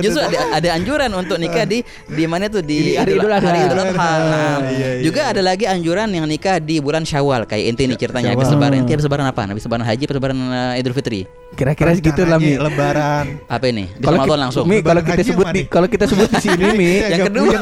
[0.00, 3.28] Oh, justru ada, ada anjuran untuk nikah di di mana tuh di, Di hari Idul
[3.28, 3.44] Adha.
[3.46, 3.92] hari Idul Adha.
[3.92, 5.02] Nah, Iya, iya.
[5.02, 8.80] juga ada lagi anjuran yang nikah di bulan Syawal kayak inti nih ceritanya habis lebaran.
[8.80, 9.40] Inti habis lebaran apa?
[9.44, 11.22] Habis lebaran haji, habis lebaran eh, Idul Fitri.
[11.50, 12.54] Kira-kira segitu lah Mi.
[12.54, 13.42] Lebaran.
[13.44, 13.90] Apa ini?
[13.90, 14.64] Di Kalau langsung.
[14.64, 17.56] Mi kalau kita sebut di kalau kita sebut di sini Mi, Saya Yang kedua.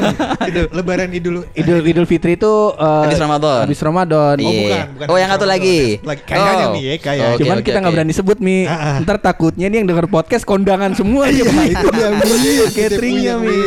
[0.71, 3.59] Lebaran Idul Idul Idul Fitri itu eh, Habis Ramadan.
[3.65, 4.35] Habis Ramadan.
[4.37, 4.61] Oh, Iya.
[4.61, 5.97] bukan, bukan Oh, yang satu lagi.
[5.99, 6.71] Kayaknya Oh.
[6.71, 7.27] Mi, ya, kayaknya.
[7.29, 8.57] Oke, Cuman kita nggak berani sebut Mi.
[8.63, 8.95] Ah, ah.
[9.01, 11.65] Ntar takutnya nih yang denger podcast kondangan semua aja Iya, Mi.
[11.71, 12.53] itu dia Mi.
[12.69, 13.57] Cateringnya Mi.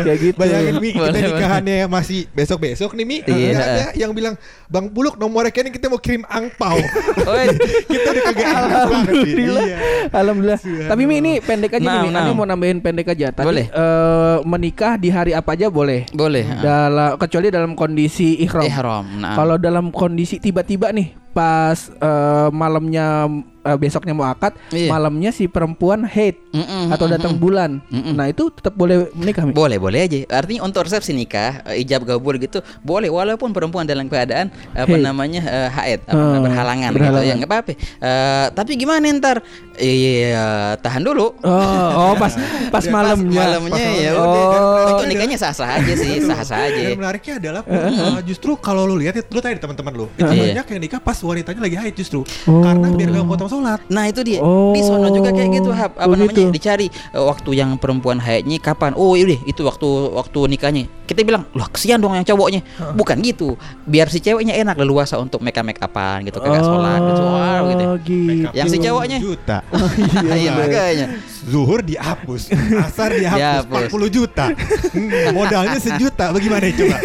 [0.00, 0.36] Kayak gitu.
[0.36, 3.16] Bayangin Mi, kita Boleh, nikahannya masih besok-besok nih Mi.
[3.22, 3.52] Iya.
[3.52, 4.34] Ada yang bilang,
[4.66, 6.78] Bang Buluk nomornya kayaknya kita mau kirim angpau.
[7.20, 7.52] Oh, iya.
[7.84, 8.48] kita udah kagak.
[8.80, 9.62] Alhamdulillah.
[9.62, 9.76] Iya.
[10.10, 10.58] Alhamdulillah.
[10.86, 12.08] Tapi Mi ini pendek aja Nah, nih.
[12.08, 12.14] Mi.
[12.14, 12.32] nah.
[12.32, 13.28] Mau nambahin pendek aja.
[13.30, 13.66] Tadi Boleh.
[13.68, 16.06] eh, menikah di hari apa aja boleh.
[16.10, 16.44] Boleh.
[16.60, 18.64] Dalam kecuali dalam kondisi ihram.
[18.64, 19.04] Ihram.
[19.18, 19.34] Nah.
[19.34, 23.28] Kalau dalam kondisi tiba-tiba nih pas eh, malamnya
[23.60, 24.88] eh, besoknya mau akad, Iya.
[24.88, 27.14] malamnya si perempuan haid Mm-mm, atau mm-mm.
[27.14, 27.78] datang bulan.
[27.86, 28.12] Mm-mm.
[28.12, 29.42] Nah, itu tetap boleh menikah.
[29.42, 29.52] Mi?
[29.52, 30.18] Boleh, boleh aja.
[30.28, 35.40] Artinya untuk resepsi nikah, eh, ijab kabul gitu, boleh walaupun perempuan dalam keadaan apa namanya
[35.40, 37.26] eh, haid, apa, Hmm, berhalangan, gitu berhalangan.
[37.26, 37.72] ya, nggak apa-apa.
[37.76, 39.38] Eh, tapi gimana ntar?
[39.76, 40.44] Iya,
[40.76, 41.32] tahan dulu.
[41.40, 42.34] Oh, oh pas
[42.74, 43.40] pas malamnya.
[43.56, 44.90] Malamnya ya Oh.
[44.90, 46.80] Untuk nikahnya sah-sah aja sih, sah-sah aja.
[46.82, 50.60] Dan menariknya adalah uh, justru kalau lu lihat lu tadi teman-teman lu itu Iya.
[50.60, 52.60] banyak yang nikah pas wanitanya lagi haid justru Oh.
[52.60, 53.80] karena biar gak potong sholat.
[53.86, 54.70] Nah itu dia Oh.
[54.70, 56.50] di sono juga kayak gitu hap apa Oh, namanya gitu.
[56.50, 61.20] dicari eh, waktu yang perempuan haidnya kapan oh iya deh itu waktu waktu nikahnya kita
[61.20, 62.62] bilang loh kesian dong yang cowoknya
[62.92, 67.00] bukan gitu biar si ceweknya enak leluasa untuk make up make upan gitu kagak sholat
[67.02, 68.46] gitu wow gitu Oh, gitu.
[68.52, 69.18] Yang si cowoknya?
[69.18, 69.58] juta.
[70.38, 71.06] iya makanya
[71.40, 73.88] Zuhur dihapus, asar dihapus, Dihapus.
[73.90, 74.44] 40 juta.
[75.34, 76.30] Modalnya sejuta.
[76.30, 76.96] Bagaimana coba?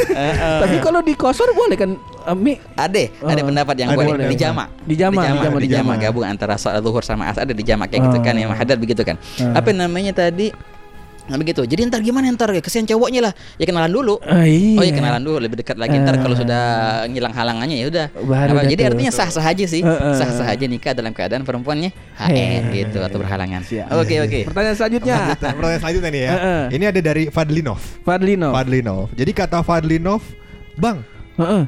[0.61, 1.95] Tapi kalau di kosor boleh kan
[2.25, 2.53] eh, Mi?
[2.75, 3.47] ada ada Oh.
[3.47, 5.21] pendapat yang boleh di jama Di jama,
[5.57, 8.23] di jama, gabung antara sholat zuhur sama asar ada di jama kayak gitu Oh.
[8.23, 9.15] kan yang hadad begitu kan
[9.53, 10.49] apa namanya tadi
[11.25, 11.65] Nah begitu.
[11.65, 13.33] Jadi ntar gimana ntar kesian cowoknya lah.
[13.57, 14.21] Ya kenalan dulu.
[14.21, 14.77] Ah, iya.
[14.77, 16.41] Oh ya kenalan dulu lebih dekat lagi ntar kalau Ah.
[16.45, 16.63] sudah
[17.09, 18.05] ngilang halangannya ya udah.
[18.69, 18.89] Jadi tuh.
[18.93, 19.81] artinya sah-sah aja sih.
[20.13, 23.65] Sah-sah aja nikah dalam keadaan perempuannya haid gitu atau berhalangan.
[23.97, 24.39] Oke oke.
[24.45, 25.15] Pertanyaan selanjutnya.
[25.33, 26.33] Pertanyaan selanjutnya nih ya.
[26.69, 27.81] Ini ada dari Fadlinov.
[28.05, 28.53] Fadlino.
[28.53, 29.09] Fadlinov.
[29.17, 30.21] Jadi kata Fadlinov,
[30.77, 31.01] Bang,
[31.41, 31.63] Heeh.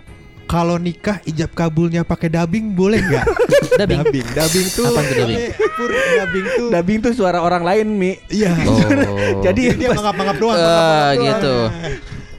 [0.48, 3.26] Kalau nikah ijab kabulnya pakai dubbing boleh nggak?
[3.80, 4.00] Dubbing?
[4.02, 4.26] dubbing.
[4.34, 4.86] Dubbing tuh.
[4.90, 5.40] Apaan tuh dubbing?
[5.76, 6.68] Pur, dubbing tuh.
[6.72, 8.12] Dubbing tuh suara orang lain Mi.
[8.32, 8.56] Iya.
[8.68, 9.44] Oh.
[9.44, 10.58] Jadi dia mangap-mangap doang.
[10.58, 11.28] Eh, mangap-mangap doang.
[11.28, 11.56] gitu.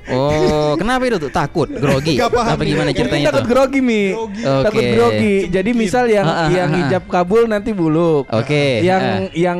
[0.09, 1.29] Oh, kenapa itu tuh?
[1.29, 2.17] Takut, grogi.
[2.17, 3.49] Paham Apa gimana ceritanya takut tuh?
[3.53, 4.03] grogi Mi.
[4.17, 4.43] Grogi.
[4.43, 4.65] Oke.
[4.65, 5.35] Takut grogi.
[5.53, 8.25] Jadi misal yang Ah, ah, yang hijab kabul nanti buluk.
[8.33, 8.81] Oke.
[8.81, 9.19] Yang ah.
[9.37, 9.59] yang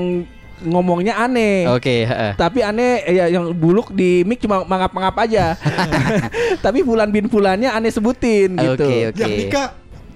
[0.65, 1.67] ngomongnya aneh.
[1.71, 2.33] Oke, heeh.
[2.35, 5.55] Tapi aneh ya yang buluk di mic cuma mangap-mangap aja.
[6.65, 8.87] Tapi bulan bin bulannya aneh sebutin gitu.
[8.87, 9.21] Oke, oke.
[9.21, 9.69] Yang nikah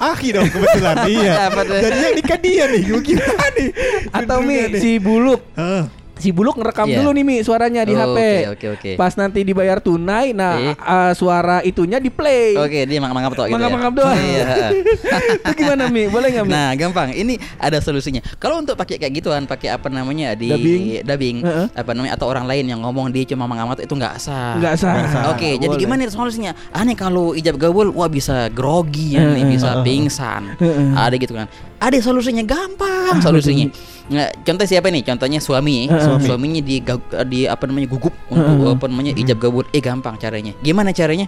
[0.03, 1.47] Aki dong kebetulan iya.
[1.55, 2.83] Jadi yang nikah dia nih.
[2.91, 3.69] Gimana nih?
[4.11, 4.81] Atau Mi nih.
[4.83, 6.02] si buluk Heeh.
[6.15, 7.01] Si buluk ngerekam Iya.
[7.01, 8.19] dulu nih Mi suaranya di Oh, HP.
[8.19, 8.91] oke, oke, oke.
[8.95, 10.73] Pas nanti dibayar tunai, nah Iya.
[10.77, 12.55] uh, suara itunya di play.
[12.55, 13.57] Oke, dia mangap-mangap tuh gitu ya.
[13.57, 14.17] Mangap-mangap doang.
[14.17, 14.71] Iya, heeh.
[15.43, 16.07] Itu gimana Mi?
[16.07, 16.53] Boleh nggak Mi?
[16.53, 17.09] Nah, gampang.
[17.11, 18.21] Ini ada solusinya.
[18.37, 20.83] Kalau untuk pakai kayak gituan, pakai apa namanya di Dubbing.
[21.03, 21.67] dubbing, Heeh.
[21.73, 24.57] apa namanya atau orang lain yang ngomong dia cuma mengamat itu nggak sah.
[24.57, 24.95] Nggak sah.
[24.95, 25.23] Nggak sah.
[25.31, 25.81] Oke, jadi Boleh.
[25.81, 26.53] gimana solusinya?
[26.71, 29.51] Aneh kalau ijab gabul, wah bisa grogi ya nih, Heeh.
[29.51, 30.55] bisa pingsan.
[30.57, 30.93] Heeh.
[30.93, 31.49] Ada gitu kan.
[31.79, 33.67] Ada solusinya gampang solusinya.
[34.13, 35.03] Nah, contoh siapa nih?
[35.03, 36.21] Contohnya suami, Heeh.
[36.21, 36.85] suaminya di
[37.27, 39.65] di apa namanya gugup untuk apa namanya ijab gabul.
[39.73, 40.53] Eh gampang caranya.
[40.61, 41.27] Gimana caranya?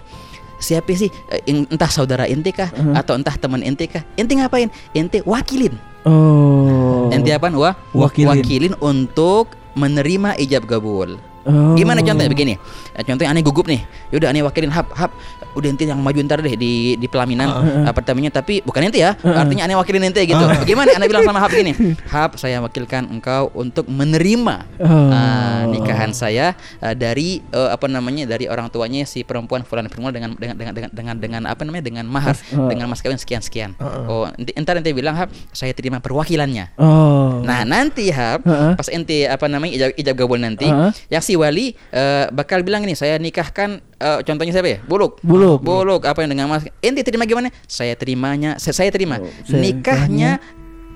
[0.55, 4.05] Siapa sih Eh, entah saudara inti kah atau entah teman inti kah?
[4.15, 4.71] Inti ngapain?
[4.93, 5.75] Inti wakilin.
[6.05, 7.09] Oh.
[7.09, 7.57] Inti apaan?
[7.57, 8.29] Wah, Wakilin.
[8.29, 11.17] wakilin untuk menerima ijab gabul.
[11.45, 11.77] Oh.
[11.77, 12.57] Gimana contohnya begini?
[12.97, 13.85] Eh, Contohnya aneh gugup nih.
[14.09, 15.13] Yaudah aneh wakilin hap hap.
[15.55, 17.47] Udah ente yang maju ntar deh di di pelaminan
[17.87, 19.15] apartemennya tapi bukan ente ya.
[19.23, 20.41] Artinya aneh wakilin ente gitu.
[20.65, 21.71] Gimana aneh bilang sama hap gini?
[22.09, 25.09] Hap saya wakilkan engkau untuk menerima Oh.
[25.11, 30.11] ah, nikahan saya ah, dari eh, apa namanya dari orang tuanya si perempuan fulan perempuan
[30.11, 32.67] dengan dengan dengan dengan dengan, dengan apa namanya dengan mahar oh.
[32.67, 33.71] dengan mas kawin sekian sekian.
[33.79, 36.75] Oh, ente, entar ente bilang hap saya terima perwakilannya.
[36.79, 37.39] Oh.
[37.45, 38.73] Nah nanti Hap Heeh.
[38.75, 40.91] pas ente apa namanya ijab, ijab gabul nanti Heeh.
[41.11, 44.79] yang si wali eh, bakal bilang ini saya nikahkan eh, contohnya siapa ya?
[44.83, 45.19] Buluk.
[45.21, 45.61] Buluk.
[45.61, 46.01] Buluk.
[46.07, 46.67] Apa yang dengan mas?
[46.81, 47.51] Ente terima gimana?
[47.69, 49.21] Saya terimanya saya, saya terima.
[49.21, 50.41] Oh, saya nikahnya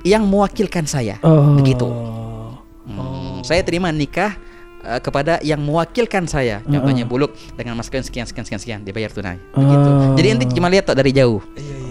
[0.08, 1.20] yang mewakilkan saya.
[1.22, 1.60] Oh.
[1.60, 1.88] begitu.
[2.90, 4.36] Hmm, saya terima nikah
[4.84, 6.64] eh, kepada yang mewakilkan saya.
[6.64, 9.38] Contohnya Buluk dengan mas kawin sekian sekian sekian sekian dibayar tunai.
[9.56, 9.88] Begitu.
[9.88, 10.16] Oh.
[10.18, 11.40] jadi ente cuma lihat tak dari jauh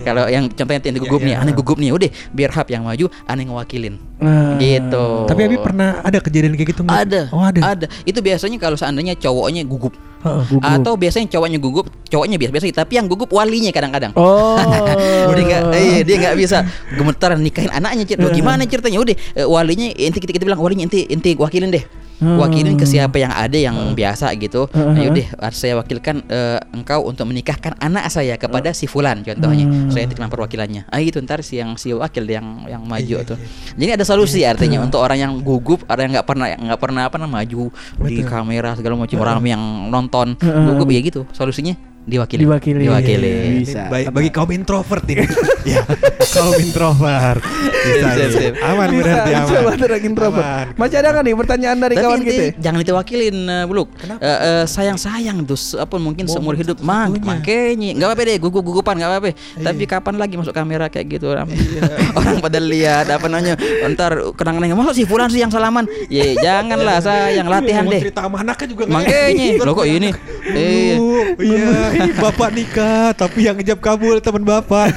[0.00, 1.42] kalau yang contohnya ente gugup Iya, nih iya.
[1.42, 4.58] aneh gugup nih udah biar hap yang maju aneh ngewakilin Nah.
[4.58, 6.98] gitu Tapi Abi pernah ada kejadian kayak gitu nggak?
[7.06, 7.60] ada, Oh ada.
[7.62, 7.86] ada.
[8.02, 10.42] Itu biasanya kalau seandainya cowoknya gugup, Heeh.
[10.50, 10.66] Gugup.
[10.66, 14.10] atau biasanya cowoknya gugup, cowoknya biasa-biasa, tapi yang gugup walinya kadang-kadang.
[14.14, 14.58] Oh.
[15.30, 18.04] Udah nggak, eh, dia nggak bisa gemetar nikahin anaknya.
[18.04, 18.18] Cer.
[18.18, 18.98] Loh, gimana ceritanya?
[18.98, 21.86] Udah eh, walinya inti kita, kita bilang walinya inti inti wakilin deh.
[22.20, 24.66] Wakilin ke siapa yang ada yang biasa gitu.
[24.74, 29.66] Ayo deh, saya wakilkan eh, engkau untuk menikahkan anak saya kepada si fulan contohnya.
[29.90, 30.90] Saya terima perwakilannya.
[30.90, 33.38] Ah gitu ntar si yang si wakil yang yang maju tuh.
[33.78, 37.16] Jadi ada solusi artinya untuk orang yang gugup, ada yang nggak pernah nggak pernah apa
[37.16, 37.70] namanya maju
[38.04, 41.22] di kamera segala macam orang yang nonton gugup ya gitu.
[41.30, 42.40] Solusinya diwakili.
[42.44, 42.82] Diwakili.
[42.86, 43.32] Diwakili.
[43.62, 43.88] Bisa.
[43.88, 45.24] Baik bagi kaum introvert ini.
[45.74, 45.82] ya,
[46.30, 47.42] kaum introvert.
[47.42, 48.08] Bisa.
[48.28, 48.54] Sip.
[48.54, 48.68] ya.
[48.68, 49.64] Aman Bisa, berarti bisa aman.
[49.66, 50.46] banget lagi introvert.
[50.46, 50.66] Aman.
[50.76, 52.42] Masih ada kan nih pertanyaan dari Tapi kawan kita?
[52.58, 53.88] jangan ditewakilin uh, Buluk.
[53.98, 59.10] Eh, eh, sayang-sayang dus apa mungkin seumur hidup mak makanya nggak apa-apa deh gugup-gugupan nggak
[59.10, 59.30] apa-apa.
[59.58, 61.48] Tapi kapan lagi masuk kamera kayak gitu orang,
[62.18, 63.54] orang pada lihat apa namanya
[63.88, 65.84] ntar kenang-kenang masa si fulan sih yang salaman.
[66.08, 68.00] Ye janganlah sayang latihan deh.
[68.02, 69.64] cerita sama anaknya juga nggak Makanya enak.
[69.64, 70.10] lo kok ini
[70.48, 70.96] eh
[71.38, 71.68] iya,
[71.98, 74.94] ini bapak nikah, tapi yang ngejab kabul teman bapak.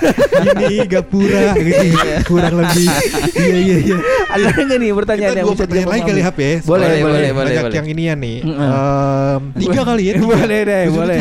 [0.61, 1.87] ini gapura gitu.
[2.29, 2.87] Kurang lebih.
[3.33, 3.97] Iya iya iya.
[4.31, 6.21] Ada nggak nih pertanyaan Kita dua bisa pertanyaan lagi kali?
[6.21, 6.55] HP ya.
[6.63, 7.73] Boleh, boleh, boleh, boleh.
[7.73, 8.37] yang inian nih.
[8.45, 8.61] Mm-mm.
[8.61, 10.13] Em, tiga kali ya.
[10.21, 11.19] boleh deh, boleh.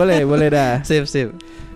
[0.00, 0.72] boleh, boleh dah.
[0.82, 1.28] sip sip.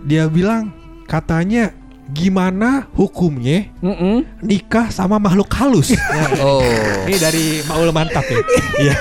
[0.03, 0.73] Dia bilang
[1.05, 1.71] katanya
[2.07, 4.23] gimana hukumnya Mm-mm.
[4.39, 5.91] nikah sama makhluk halus.
[6.39, 6.61] Oh.
[7.07, 8.39] Ini dari Maul mantap ya.
[8.83, 8.95] Iya.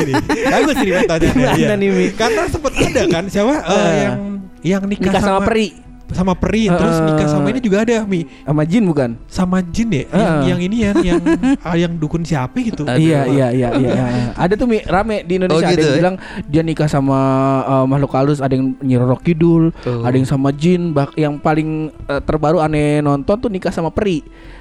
[0.00, 0.12] Ini
[0.46, 1.48] bagus ini pertanyaannya.
[1.58, 2.08] Iya.
[2.14, 3.94] Karena sempat ada kan siapa eh, Eh.
[4.00, 4.18] yang
[4.64, 5.68] yang nikah, Nikah sama peri.
[6.12, 7.04] Sama peri terus Eh.
[7.06, 9.10] nikah sama ini juga ada Mi Sama jin bukan?
[9.24, 10.44] sama jin ya yang Eh.
[10.46, 11.20] yang ini ya yang
[11.88, 12.84] yang dukun siapa gitu.
[12.84, 12.96] Aduh.
[12.96, 14.04] Iya iya iya iya.
[14.32, 15.98] Ada tuh Mi, rame di Indonesia Oh, ada gitu, yang ya?
[15.98, 17.18] bilang dia nikah sama
[17.64, 20.02] uh, makhluk halus, ada yang nyirorok kidul, Oh.
[20.02, 24.20] ada yang sama jin, bak yang paling uh, terbaru aneh nonton tuh nikah sama peri.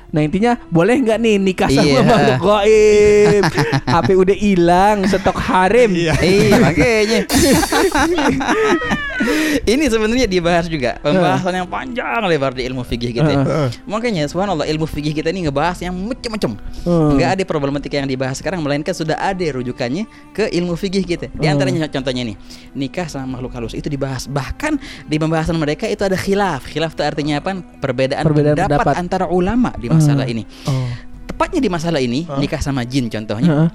[0.10, 2.02] Nah intinya boleh nggak nih nikah sama Iya.
[2.04, 3.44] makhluk gaib?
[3.84, 5.92] HP udah hilang, stok harem.
[5.92, 6.14] Iya.
[6.20, 7.20] Eh makanya
[9.74, 13.68] Ini sebenarnya dibahas juga Pembahasan yang panjang lebar di ilmu fikih kita Heeh.
[13.88, 16.60] Makanya subhanallah ilmu fikih kita ini ngebahas yang macam-macam.
[16.84, 17.16] Hmm.
[17.16, 20.06] Nggak ada problematika yang dibahas sekarang Melainkan sudah ada rujukannya
[20.36, 21.28] ke ilmu fikih kita.
[21.34, 22.36] Di antaranya contohnya nih
[22.76, 24.28] Nikah sama makhluk halus itu dibahas.
[24.28, 26.68] Bahkan di pembahasan mereka itu ada khilaf.
[26.68, 27.58] Khilaf itu artinya apa?
[27.82, 28.94] Perbedaan, Perbedaan pendapat, pendapat.
[29.00, 30.44] antara ulama di masalah ini.
[30.68, 30.90] Oh.
[31.30, 33.72] Tepatnya di masalah ini Nikah sama jin contohnya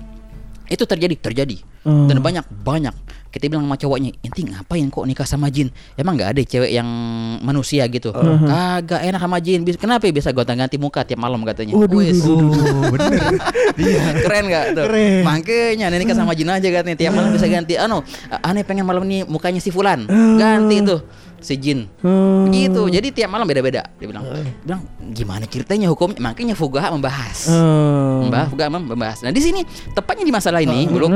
[0.68, 1.56] itu terjadi terjadi.
[1.88, 2.92] Dan banyak banyak
[3.28, 5.68] kita bilang sama cowoknya inti ngapain kok nikah sama jin?
[5.94, 6.88] Emang nggak ada cewek yang
[7.44, 8.12] manusia gitu.
[8.12, 9.62] Kagak enak sama jin.
[9.76, 11.76] Kenapa ya bisa gonta ganti muka tiap malam katanya?
[11.76, 12.00] Waduh.
[12.24, 13.38] Oh, bener.
[13.78, 14.04] Iya.
[14.24, 14.84] keren nggak tuh?
[14.88, 15.22] Keren.
[15.24, 16.96] makanya nih nikah sama jin aja katanya.
[16.96, 17.74] Tiap malam bisa ganti.
[17.76, 18.00] Anu
[18.42, 20.08] aneh pengen malam ini mukanya si fulan.
[20.36, 21.00] Ganti tuh
[21.38, 21.86] si jin.
[22.02, 22.50] Hmm.
[22.50, 24.26] gitu jadi tiap malam beda-beda dia bilang.
[24.66, 24.82] Bilang
[25.14, 26.18] gimana ceritanya hukumnya?
[26.18, 27.46] Makanya fugaha membahas.
[27.46, 28.28] Hmm.
[28.28, 29.22] Mbah Fuga Imam membahas.
[29.22, 29.62] Nah di sini
[29.94, 31.10] tepatnya di masalah ini, Buluk,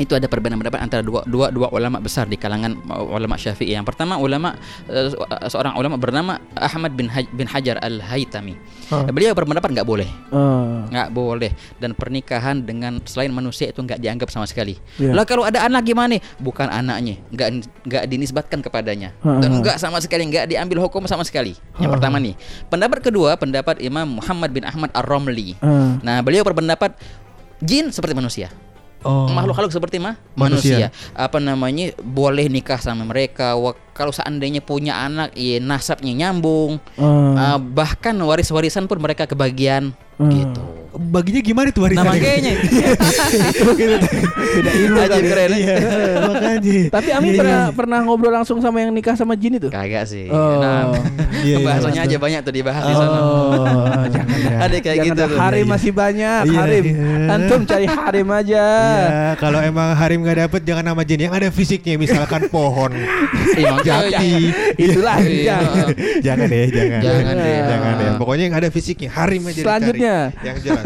[0.00, 3.76] itu ada perbedaan pendapat antara dua dua dua ulama besar di kalangan uh, ulama Syafi'i.
[3.76, 4.56] Yang pertama ulama
[4.88, 5.12] uh,
[5.46, 8.56] seorang ulama bernama Ahmad bin Haj- bin Hajar Al Haytami.
[8.90, 10.90] Beliau berpendapat nggak boleh, Hmm.
[10.90, 14.74] nggak boleh dan pernikahan dengan selain manusia itu nggak dianggap sama sekali.
[14.98, 15.14] Iya.
[15.14, 16.18] Lah kalau ada anak gimana?
[16.42, 17.48] Bukan anaknya, nggak
[17.86, 21.54] nggak dinisbatkan kepadanya Ha, dan nggak sama sekali nggak diambil hukum sama sekali.
[21.78, 22.34] Yang pertama nih.
[22.66, 25.54] Pendapat kedua pendapat Imam Muhammad bin Ahmad Ar-Romli.
[25.62, 26.02] Hmm.
[26.02, 26.96] Nah, beliau berpendapat
[27.62, 28.50] jin seperti manusia.
[29.00, 29.32] Oh.
[29.32, 30.92] Makhluk halus seperti mah Manusia.
[30.92, 31.16] manusia.
[31.16, 31.96] Apa namanya?
[32.04, 33.56] Boleh nikah sama mereka.
[33.96, 36.76] Kalau seandainya punya anak, ya nasabnya nyambung.
[37.00, 37.36] Hmm.
[37.36, 40.79] Ah, bahkan waris-warisan pun mereka kebagian gitu.
[40.90, 42.02] Baginya gimana tuh warisan?
[42.02, 42.54] Nah, makanya
[44.50, 45.50] Beda ilmu Aja keren.
[45.52, 45.74] Iya,
[46.20, 46.78] makanya.
[46.90, 47.72] Tapi Ami Iya, pernah iya.
[47.72, 49.68] pernah ngobrol langsung sama yang nikah sama jin itu?
[49.68, 50.26] kagak sih.
[50.26, 50.58] Oh.
[50.58, 50.90] Nah,
[51.40, 53.18] Iya, iya, bahasanya aja banyak tuh dibahas di sana.
[53.18, 53.64] Oh,
[54.14, 54.58] jangan.
[54.60, 55.22] Ada kayak gitu.
[55.32, 56.84] Harim Iya, masih banyak, Iya, harim.
[56.84, 57.28] iya.
[57.30, 58.64] Antum cari harim aja.
[59.00, 62.90] Iya, kalau emang Harim nggak dapet jangan nama jin yang ada fisiknya misalkan pohon,
[63.60, 64.32] Iya, jati.
[64.76, 65.56] Itulah Iya.
[65.60, 65.86] jangan.
[66.20, 67.00] jangan deh, jangan.
[67.00, 67.58] Jangan deh.
[67.62, 68.10] Jangan deh.
[68.16, 69.60] Pokoknya yang ada fisiknya Harim aja.
[69.60, 70.16] Selanjutnya.
[70.40, 70.79] yang jelas.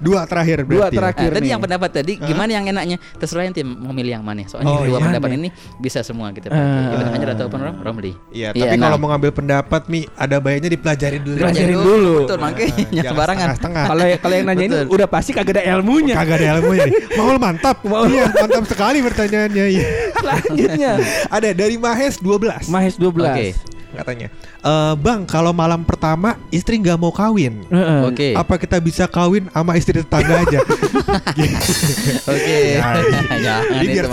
[0.00, 0.94] Dua terakhir Dua berarti.
[0.94, 1.00] ya.
[1.00, 1.22] terakhir.
[1.22, 1.50] Nah, tadi nih.
[1.50, 4.44] yang pendapat tadi gimana yang enaknya terserah nanti mau milih yang mana.
[4.44, 5.04] Soalnya Oh, dua iya.
[5.04, 6.52] pendapat ini bisa semua kita Eh.
[6.52, 6.94] pakai.
[6.94, 8.12] Ibn Hajar ataupun Rom- Romli.
[8.30, 11.36] Iya, tapi kalau mau ngambil pendapat Mi, ada baiknya dipelajarin dulu.
[11.38, 12.14] Pelajarin dulu.
[12.24, 13.48] Betul, makanya Jangan sembarangan.
[13.84, 16.14] Kalau kalau yang nanya ini udah pasti kagak ada ilmunya.
[16.14, 16.94] Kagak ada ilmunya nih.
[17.18, 17.76] Maul mantap.
[17.84, 19.64] Iya, mantap sekali pertanyaannya.
[19.66, 19.84] Iya.
[20.14, 20.92] Selanjutnya
[21.28, 22.66] Ada dari Mahes 12.
[22.66, 23.26] Mahes 12.
[23.26, 23.48] Oke.
[23.94, 24.28] Katanya.
[24.60, 28.00] Eh, bang, kalau malam pertama istri nggak mau kawin, Heeh.
[28.04, 28.28] Oke.
[28.34, 30.60] apa kita bisa kawin sama istri tetangga aja?
[32.32, 32.58] Oke.
[32.74, 32.94] Ya,
[33.40, 34.06] Jangan Ini biar.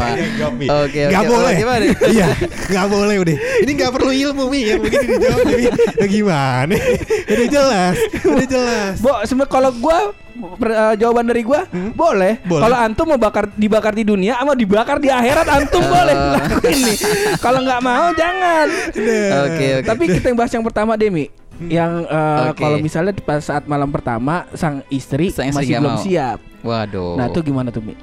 [0.86, 1.32] Oke, Nggak oke.
[1.32, 1.54] boleh.
[1.56, 1.86] Gimana?
[2.12, 2.28] Iya,
[2.68, 3.36] nggak boleh udah.
[3.64, 5.46] Ini nggak perlu ilmu mi yang begini dijawab.
[5.96, 6.76] Ya, gimana?
[7.32, 8.96] udah jelas, udah jelas.
[9.00, 10.12] Bo, sebenarnya kalau gua
[10.54, 12.40] per- eh, jawaban dari gua boleh.
[12.42, 12.62] Boleh.
[12.62, 16.98] Kalau antum mau bakar dibakar di dunia sama dibakar di akhirat antum boleh lakuin nih.
[17.38, 18.68] Kalau nggak mau jangan.
[18.92, 19.68] Oke, oke.
[19.84, 21.28] Tapi kita yang bahas yang pertama Demi.
[21.62, 22.58] yang eh, Oke.
[22.58, 26.02] kalau misalnya pas saat malam pertama sang istri Sang istri masih belum mau.
[26.02, 26.38] siap.
[26.62, 27.14] Waduh.
[27.16, 27.94] Nah, itu gimana tuh, Mi?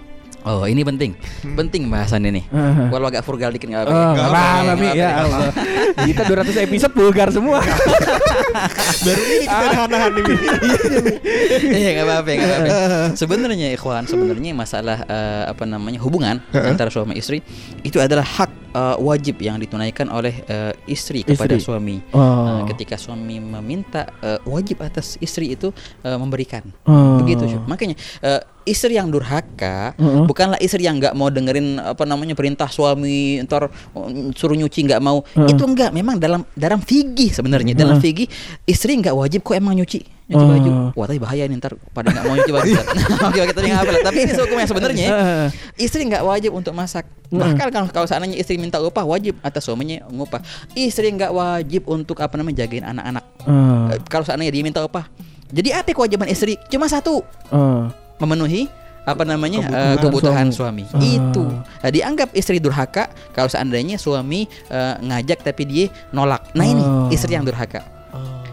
[0.49, 1.13] Oh, ini penting.
[1.45, 2.41] Penting bahasan ini.
[2.49, 2.89] Heeh.
[2.89, 4.89] Walau agak frugal dikit enggak Oh, nggak apa-apa, Mi.
[4.97, 5.53] Ya Allah.
[6.09, 7.61] Kita 200 episode vulgar semua.
[9.05, 10.23] Baru ini kita nahan-nahan nih.
[10.25, 10.35] Mi.
[11.79, 12.99] Iya nggak apa-apa, nggak apa-apa.
[13.13, 17.45] Sebenarnya ikhwan, sebenarnya masalah eh, apa namanya hubungan antara suami istri
[17.85, 21.67] itu adalah hak eh, wajib yang ditunaikan oleh eh, istri kepada Istri.
[21.67, 21.97] suami.
[22.15, 22.23] Oh.
[22.23, 25.75] Nah, ketika suami meminta eh, wajib atas istri itu
[26.07, 26.63] eh, memberikan.
[26.87, 27.19] Oh.
[27.19, 27.67] Begitu, Syuk.
[27.67, 30.29] Makanya eh, istri yang durhaka Mm-mm.
[30.29, 35.01] bukanlah istri yang nggak mau dengerin apa namanya perintah suami ntar mm, suruh nyuci nggak
[35.01, 35.25] mau.
[35.33, 35.49] Mm.
[35.49, 37.73] Itu enggak, memang dalam dalam fikih sebenarnya.
[37.73, 38.05] Dalam Mm.
[38.05, 38.29] fikih
[38.69, 40.49] istri nggak wajib kok emang nyuci nyuci Oh.
[40.49, 40.71] baju.
[40.93, 42.73] Wah, tapi bahaya nih ntar pada nggak mau nyuci baju.
[43.33, 44.01] Oke, apa lah.
[44.05, 45.47] Tapi ini hukum yang sebenarnya Heeh.
[45.81, 47.09] istri nggak wajib untuk masak.
[47.29, 50.45] Bahkan kalau kalau seandainya istri minta upah wajib atas suaminya ngupah.
[50.73, 53.25] Istri nggak wajib untuk apa namanya jagain anak-anak.
[53.41, 55.09] Eh, Kalau seandainya dia minta upah.
[55.49, 56.61] Jadi apa kewajiban istri?
[56.69, 57.89] Cuma satu, Oh.
[58.21, 58.69] memenuhi
[59.09, 60.85] apa namanya Kebutuhan eh, kebutuhan suami.
[60.93, 61.01] Ah.
[61.01, 66.53] Itu Nah, dianggap istri durhaka kalau seandainya suami eh, ngajak tapi dia nolak.
[66.53, 67.81] Nah ini istri yang durhaka.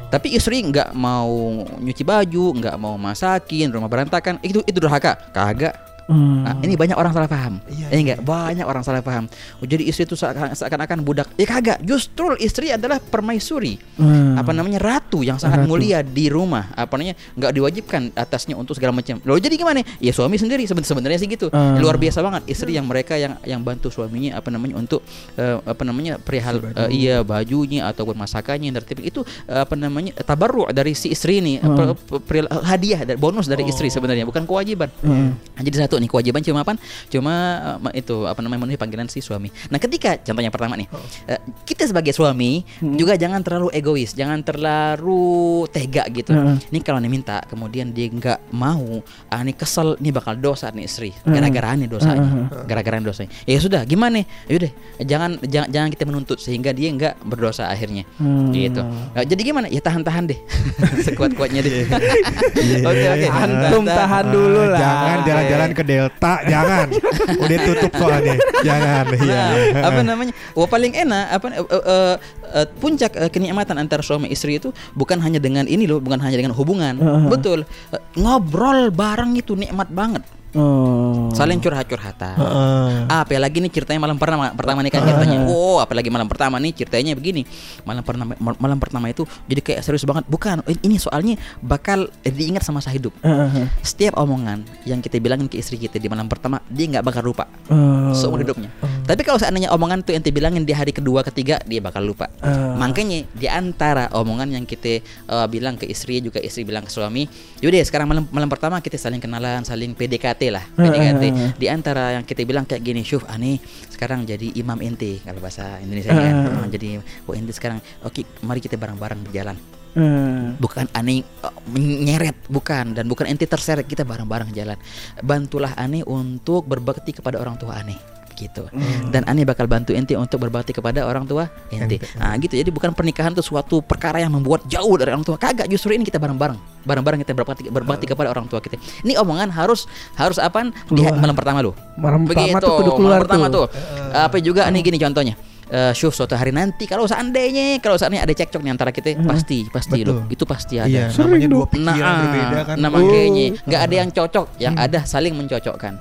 [0.09, 5.17] Tapi istri nggak mau nyuci baju, nggak mau masakin, rumah berantakan, itu itu durhaka.
[5.33, 5.94] Kagak.
[6.05, 6.45] Hmm.
[6.45, 7.57] Nah, ini banyak orang salah paham.
[7.65, 8.19] Iya, Iya enggak?
[8.21, 9.25] Banyak orang salah paham.
[9.57, 11.27] Oh, jadi istri itu seakan- seakan-akan budak.
[11.33, 11.81] Ya kagak.
[11.81, 13.81] Justru istri adalah permaisuri.
[13.95, 14.37] Hmm.
[14.37, 14.77] Apa namanya?
[14.77, 15.69] ratu yang sangat Ratu.
[15.71, 16.69] mulia di rumah.
[16.71, 17.17] Apa namanya?
[17.33, 19.17] nggak diwajibkan atasnya untuk segala macam.
[19.19, 19.81] Loh, jadi gimana?
[19.97, 21.49] Ya suami sendiri seben- sebenarnya sih gitu.
[21.49, 21.77] Hmm.
[21.77, 25.01] Luar biasa banget istri yang mereka yang yang bantu suaminya apa namanya untuk
[25.33, 26.17] eh, apa namanya?
[26.17, 30.13] perihal eh, iya bajunya ataupun masakannya yang tertib itu eh, apa namanya?
[30.17, 31.73] tabarru dari si istri ini, Hmm.
[31.73, 34.93] per- per- perihal- hadiah dari bonus dari istri sebenarnya bukan kewajiban.
[35.01, 35.33] Hmm.
[35.33, 36.73] Nah, jadi satu nih kewajiban cuma apa?
[37.09, 37.33] Cuma
[37.81, 39.49] uh, itu apa namanya memenuhi panggilan si suami.
[39.69, 40.87] Nah, ketika contohnya pertama nih,
[41.29, 42.63] uh, kita sebagai suami
[42.95, 46.31] juga jangan terlalu egois, jangan terlalu tega gitu.
[46.71, 50.85] Nih kalau nih minta, kemudian dia nggak mau, ah nih kesel, nih bakal dosa nih
[50.85, 51.11] istri.
[51.25, 53.31] Gara-gara nih dosanya, gara-gara nih dosanya.
[53.47, 54.23] Ya sudah, gimana?
[54.47, 54.71] Yaudah,
[55.03, 58.07] jangan jangan jangan kita menuntut sehingga dia nggak berdosa akhirnya.
[58.17, 58.53] Hmm.
[58.53, 58.81] Gitu.
[58.81, 59.67] Nah, jadi gimana?
[59.67, 60.39] Ya tahan-tahan deh,
[61.07, 61.73] sekuat-kuatnya deh.
[62.85, 63.27] Oke oke.
[63.29, 64.79] Antum tahan dulu lah.
[64.79, 66.87] Jangan jalan-jalan ke Delta, jangan.
[67.45, 68.35] Udah tutup soalnya.
[68.65, 69.05] Jangan.
[69.15, 69.45] Iya.
[69.71, 70.33] Nah, apa namanya?
[70.57, 72.15] Wah paling enak apa eh, eh,
[72.59, 76.35] eh, puncak eh, kenikmatan antara suami istri itu bukan hanya dengan ini loh, bukan hanya
[76.35, 76.97] dengan hubungan.
[76.97, 77.29] Heeh.
[77.29, 77.59] Betul.
[77.93, 80.25] Eh, ngobrol bareng itu nikmat banget.
[80.55, 81.27] Oh.
[81.35, 82.35] Saling curhat-curhatan.
[82.39, 83.11] Heeh.
[83.11, 85.43] Ah, apalagi nih ceritanya malam pertama pertama nih kan ceritanya.
[85.51, 87.43] Oh, apalagi malam pertama nih ceritanya begini.
[87.83, 90.23] Malam pertama malam pertama itu jadi kayak serius banget.
[90.31, 93.11] Bukan, ini soalnya bakal diingat sama masa hidup.
[93.19, 93.67] Heeh.
[93.83, 97.47] Setiap omongan yang kita bilangin ke istri kita di malam pertama, dia nggak bakal lupa
[97.67, 98.13] Oh.
[98.15, 98.71] seumur hidupnya.
[99.05, 102.25] Tapi kalau seandainya omongan tuh yang dibilangin di hari kedua, ketiga, dia bakal lupa.
[102.41, 102.73] Ah.
[102.73, 107.29] Makanya di antara omongan yang kita eh, bilang ke istri juga istri bilang ke suami,
[107.61, 111.23] yaudah sekarang malam malam pertama kita saling kenalan, saling PDKT lah, PDKT.
[111.29, 111.53] Ah.
[111.53, 113.61] Di antara yang kita bilang kayak gini, Syuf, ani
[113.93, 116.17] sekarang jadi imam ente kalau bahasa Indonesia Ah.
[116.17, 116.33] kan.
[116.65, 116.99] Ah, jadi
[117.29, 119.57] oh ente sekarang, oke, mari kita bareng-bareng berjalan
[119.95, 120.59] Hmm.
[120.59, 124.75] bukan aneh uh, menyeret bukan dan bukan ente terseret kita bareng-bareng jalan
[125.23, 127.95] bantulah aneh untuk berbakti kepada orang tua aneh
[128.35, 128.67] gitu.
[129.09, 132.53] Dan aneh bakal bantu ente untuk berbakti kepada orang tua ente nah gitu.
[132.59, 135.39] Jadi bukan pernikahan itu suatu perkara yang membuat jauh dari orang tua.
[135.39, 136.85] Kagak justru ini kita bareng-bareng.
[136.85, 138.77] Bareng-bareng kita berbakti berbakti kepada orang tua kita.
[139.07, 143.23] Ini omongan harus harus apa di malam pertama lu Malam pertama tuh kudu keluar malam
[143.25, 143.65] pertama tuh.
[143.65, 144.13] tuh.
[144.13, 144.67] Apa juga?
[144.69, 145.35] Nih gini contohnya.
[145.65, 149.65] Eh Syuf suatu hari nanti kalau seandainya kalau seandainya ada cekcok nih antara kita pasti
[149.65, 150.13] pasti Betul.
[150.13, 150.85] loh itu pasti ada.
[150.85, 152.75] Iya, namanya dua pikiran Nah, berbeda kan.
[152.77, 155.93] nah makanya nggak ada yang cocok, yang ada saling mencocokkan.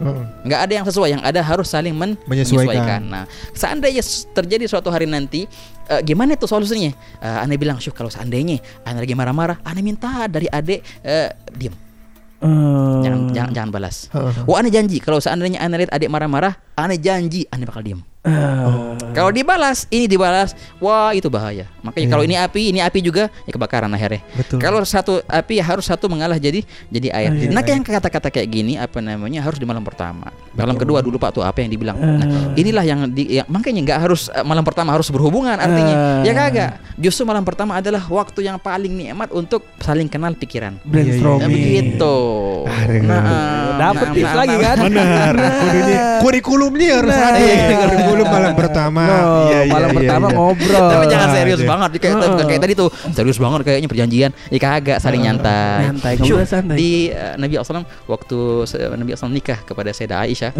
[0.44, 2.60] Nggak ada yang sesuai, yang ada harus saling men- Menyesuaikan.
[2.60, 3.00] menyesuaikan.
[3.08, 5.48] Nah, seandainya terjadi suatu hari nanti,
[5.86, 6.92] eh, gimana tuh solusinya?
[7.18, 11.72] Eh, aneh bilang, Syuf kalau seandainya aneh lagi marah-marah, aneh minta dari adek eh, diem,
[12.44, 13.00] Oh.
[13.00, 13.96] jangan jangan jangan balas.
[14.12, 14.44] Heeh.
[14.44, 18.04] Wah aneh janji kalau seandainya aneh lihat adik marah-marah, aneh janji aneh bakal diem.
[18.24, 18.96] Ah.
[19.12, 21.68] Kalau dibalas, ini dibalas, wah itu bahaya.
[21.84, 22.10] Makanya Iya.
[22.10, 24.24] kalau ini api, ini api juga ya kebakaran akhirnya.
[24.32, 24.58] Betul.
[24.58, 27.30] Kalau satu api ya harus satu mengalah jadi jadi air.
[27.30, 27.52] Ah, iya.
[27.52, 30.32] nah yang kata-kata kayak gini apa namanya harus di malam pertama.
[30.56, 31.94] Malam kedua dulu Pak tuh apa yang dibilang.
[31.94, 35.94] Nah, inilah yang di yang, makanya nggak harus eh, malam pertama harus berhubungan artinya.
[35.94, 36.22] Ah.
[36.24, 36.70] Ya kagak.
[36.96, 40.74] Justru malam pertama adalah waktu yang paling nikmat untuk saling kenal pikiran.
[40.74, 41.52] Iya, Ya, brainstorming.
[41.52, 42.16] begitu.
[42.64, 43.02] Aduh.
[43.04, 43.22] Nah,
[43.74, 44.76] Dapet nah, tips nah, lagi nah, kan?
[44.88, 45.34] Benar.
[45.36, 48.13] Kudunya kurikulumnya harus Nah, ada.
[48.14, 49.02] Iya, kurikulum Dulu malam pertama.
[49.04, 50.34] No, Iya, iya, malam iya, pertama iya.
[50.34, 50.86] ngobrol.
[50.86, 54.30] Tapi jangan serius banget kayak bukan kayak tadi tuh serius banget kayaknya perjanjian.
[54.48, 55.80] Ya kagak saling nyantai.
[55.84, 56.76] Nyantai, Syuk, ngobrol santai.
[56.76, 60.52] Di eh, Nabi SAW waktu se- Nabi SAW nikah kepada Sayyidah Aisyah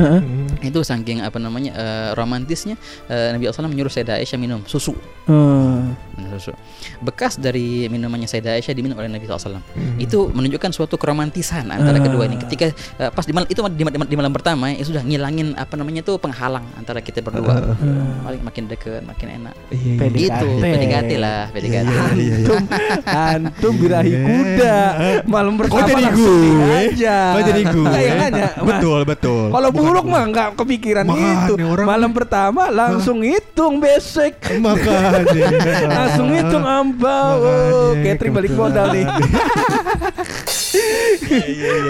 [0.60, 2.74] itu saking apa namanya eh, romantisnya
[3.06, 5.96] eh, Nabi SAW menyuruh Sayyidah Aisyah minum susu Hmm.
[6.12, 6.52] minum susu
[7.00, 9.60] bekas dari minumannya Sayyidah Aisyah diminum oleh Nabi SAW
[9.96, 14.06] itu menunjukkan suatu keromantisan antara kedua ini ketika eh, pas di malam itu di, di-
[14.06, 18.64] di malam pertama ya sudah ngilangin apa namanya tuh penghalang antara kita berdua makin makin
[18.66, 20.16] deket makin enak PDKT.
[20.18, 22.62] itu PDKT lah PDKT Antum,
[23.30, 24.78] antum birahi kuda.
[25.24, 26.38] Malam pertama Kok jadi gue?
[26.88, 27.16] aja.
[27.32, 27.92] Kok jadi gue?
[28.70, 29.44] Betul, betul.
[29.50, 31.54] Kalau buruk mah nggak kepikiran itu.
[31.60, 34.38] orang- Malam pertama langsung hitung besek.
[34.64, 35.48] Makanya.
[35.86, 37.42] langsung hitung ambau.
[37.96, 39.06] Catering balik modal nih.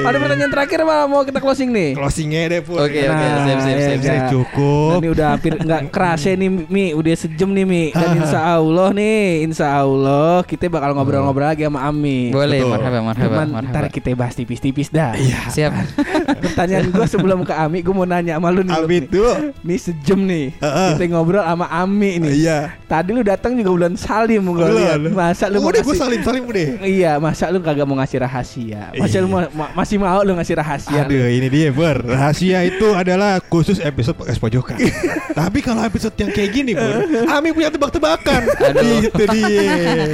[0.05, 1.91] Ada pertanyaan terakhir apa mau kita closing nih?
[1.95, 2.79] Closingnya deh Pur.
[2.79, 4.21] Oke, oke, Nah, sip, sip, ya sip, sip.
[4.31, 4.89] Cukup.
[4.91, 7.85] Nah, ini udah nggak kerasa nih Mi, udah sejam nih Mi.
[7.91, 12.31] Dan insya Allah nih, insya Allah kita bakal ngobrol-ngobrol lagi sama Ami.
[12.31, 12.71] boleh Betul.
[12.71, 15.13] marhaba marhaba Cuman marhaba ntar kita bahas tipis-tipis dah.
[15.49, 15.73] siap
[16.45, 18.75] Pertanyaan gue sebelum ke Ami, gue mau nanya sama lu nih.
[18.75, 19.11] Abi Lu, Mi.
[19.11, 19.35] tuh.
[19.61, 20.91] Nih sejam nih, Heeh.
[20.95, 22.33] kita ngobrol sama Ami nih.
[22.37, 22.59] Iya.
[22.85, 24.99] Tadi lu datang juga bulan Salim gue lihat.
[25.01, 25.13] Bulan.
[25.13, 26.67] Masa lu mau Udah gue salim salim udah.
[26.81, 28.93] Iya, masa lu kagak mau ngasih rahasia?
[28.95, 31.03] Masa lu mau- ma- masih mau lu ngasih rahasia?
[31.03, 34.77] Aduh ini dia Pur Rahasia itu adalah khusus episode podcast pojokan
[35.35, 36.95] Tapi kalau episode yang kayak gini Pur
[37.27, 39.03] Ami punya tebak-tebakan Aduh.
[39.03, 40.07] Itu dia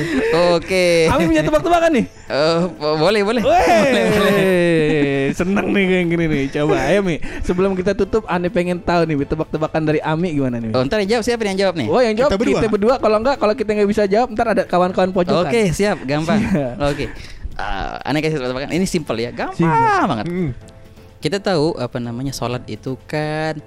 [0.57, 2.07] oke Ami punya tebak-tebakan nih.
[2.09, 6.45] Eh, boleh boleh boleh boleh seneng nih kayak gini nih.
[6.51, 10.73] Coba ayo Mi, sebelum kita tutup, Ane pengen tahu nih tebak-tebakan dari Ami gimana nih?
[10.75, 12.59] Oh, ntar yang jawab siapa yang jawab nih Oh yang jawab Kita berdua.
[12.59, 12.95] kita berdua.
[12.99, 15.51] Kalau enggak, kalau kita nggak bisa jawab, ntar ada kawan-kawan pojokan.
[15.51, 16.41] Oke, siap, gampang.
[16.91, 17.13] Oke.
[17.61, 18.73] Ah, aneh kasih tebakan.
[18.73, 20.09] Ini simple ya, gampang Simple.
[20.09, 20.27] banget.
[20.33, 20.51] Hmm.
[21.21, 23.61] Kita tahu apa namanya sholat itu kan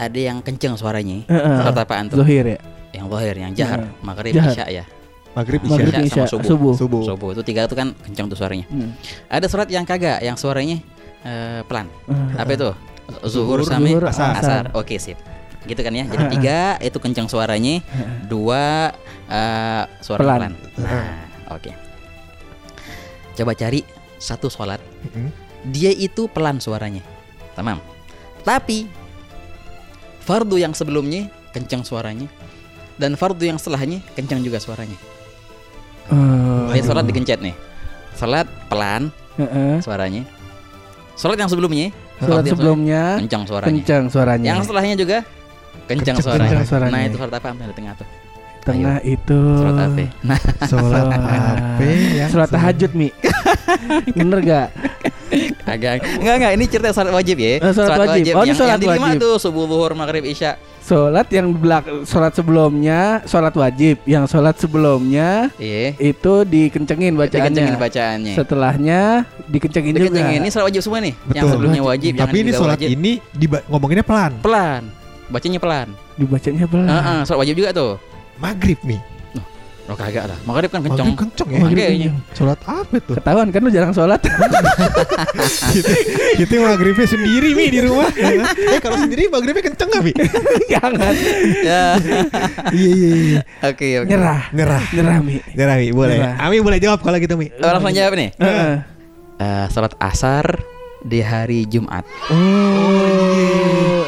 [0.00, 1.20] ada yang kenceng suaranya.
[1.28, 1.56] Heeh.
[1.60, 2.24] Sholat apaan tuh?
[2.24, 2.58] Zuhir ya.
[2.90, 3.92] Yang zahir, yang jahar, Heeh.
[4.02, 4.50] maghrib, Jahar.
[4.56, 4.84] isya ya.
[5.30, 6.42] Maghrib Maghrib Isya Isya, sama subuh.
[6.42, 6.74] subuh.
[6.74, 8.66] Subuh Subuh itu tiga itu kan kenceng tuh suaranya.
[8.66, 8.90] Hmm.
[9.30, 10.82] Ada sholat yang kagak, yang suaranya
[11.22, 11.86] eh, pelan.
[12.10, 12.70] Eh, Apa itu?
[13.22, 14.34] Zuhur Zuhur, sama asar.
[14.42, 14.64] asar.
[14.74, 15.14] Oke, sip.
[15.62, 16.02] Gitu kan ya.
[16.10, 17.78] Jadi tiga itu kenceng suaranya,
[18.26, 18.90] dua
[19.30, 20.38] eh, suara Pelan.
[20.50, 20.52] pelan.
[20.82, 21.22] Nah,
[21.54, 21.70] oke.
[23.38, 23.86] Coba cari
[24.18, 25.30] satu sholat Mm-mm.
[25.70, 27.00] dia itu pelan suaranya.
[27.54, 27.78] Tamam.
[28.42, 28.90] Tapi
[30.30, 32.30] fardu yang sebelumnya kencang suaranya
[32.94, 34.94] dan fardu yang setelahnya kencang juga suaranya.
[36.06, 37.54] Eh, Ini sholat digencet nih.
[38.14, 39.82] Sholat pelan heeh.
[39.82, 40.22] suaranya.
[41.18, 43.70] Sholat yang sebelumnya fardu yang sebelumnya kencang suaranya.
[43.74, 44.48] kencang suaranya.
[44.54, 45.18] Yang setelahnya juga
[45.90, 46.62] kencang Kencang suaranya.
[46.62, 46.92] suaranya.
[46.94, 48.06] Nah, itu sholat apa yang di tengah tuh?
[48.60, 50.04] Tengah itu Sholat apa?
[50.20, 51.84] Nah, Sholat apa
[52.18, 53.08] ya Sholat tahajud Mi.
[54.18, 54.68] Bener gak?
[55.62, 57.62] agak enggak enggak ini cerita sholat wajib ya.
[57.62, 58.34] Eh, sholat wajib.
[58.34, 59.22] Oh, ini yang, sholat yang dilima wajib.
[59.22, 60.58] tuh subuh, zuhur, maghrib, isya.
[60.82, 64.02] Sholat yang belak sholat sebelumnya sholat wajib.
[64.04, 65.94] Yang sholat sebelumnya Iya.
[65.96, 67.46] itu dikencengin bacaannya.
[67.46, 68.34] Dikencengin bacaannya.
[68.34, 69.00] Setelahnya
[69.46, 70.02] dikencengin juga.
[70.10, 70.38] Dikencengin.
[70.42, 71.14] Ini sholat wajib semua nih.
[71.14, 71.50] Yang Betul.
[71.54, 72.88] sebelumnya wajib, yang Tapi ini juga sholat wajib.
[72.90, 74.82] ini diba- ngomonginnya pelan pelan.
[75.30, 75.88] Bacanya pelan.
[76.18, 76.88] Dibacanya pelan.
[76.90, 77.92] Heeh, sholat wajib juga tuh.
[78.40, 79.00] Maghrib nih
[79.90, 80.38] Oh kagak lah.
[80.46, 81.18] Maghrib kan Maghrib kenceng.
[81.18, 82.14] kenceng ya Maghrib kenceng.
[82.38, 84.22] Sholat apa tuh Ketahuan kan lu jarang sholat.
[85.74, 85.94] Kita,
[86.38, 88.06] kita maghribnya sendiri Mi di rumah
[88.74, 90.14] Eh kalau sendiri maghribnya kenceng gak Mi?
[90.70, 91.14] Jangan.
[91.66, 91.98] Ya.
[92.70, 94.06] Iya iya iya Oke, oke.
[94.06, 94.42] Nyerah.
[94.54, 95.42] Nyerah Nyerah Mi.
[95.58, 96.34] Nyerah Mi boleh Nyerah.
[96.38, 98.30] Ami boleh jawab kalau gitu Mi langsung jawab nih.
[98.38, 98.74] Heeh.
[99.42, 100.54] Eh, sholat asar
[101.00, 102.04] di hari Jumat.
[102.28, 103.40] Oh.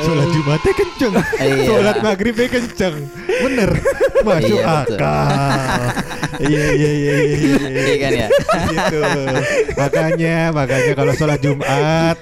[0.03, 1.65] Sholat Jumatnya kenceng Iya.
[1.65, 3.71] Sholat maghribnya kenceng Bener
[4.27, 5.27] Masuk Iya, akal
[6.43, 7.55] Iya iya iya iya, iya.
[7.71, 8.29] Iya kan ya?
[8.73, 9.01] gitu.
[9.79, 12.17] Makanya, makanya kalau sholat Jumat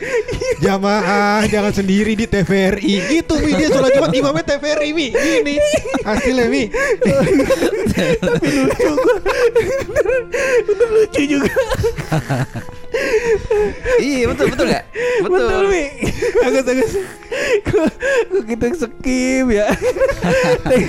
[0.61, 2.95] jamaah jangan sendiri di TVRI.
[3.09, 5.09] Gitu Mi dia sholat Jumat imamnya TVRI Mi.
[5.15, 5.57] Gini
[6.05, 6.69] hasilnya Mi.
[10.91, 11.55] lucu juga.
[14.01, 14.85] iya, betul betul enggak?
[15.21, 15.85] Betul, Mi.
[16.41, 16.93] Bagus bagus.
[17.63, 17.87] Kok
[18.27, 19.67] kok kita skip ya.
[20.63, 20.87] thank,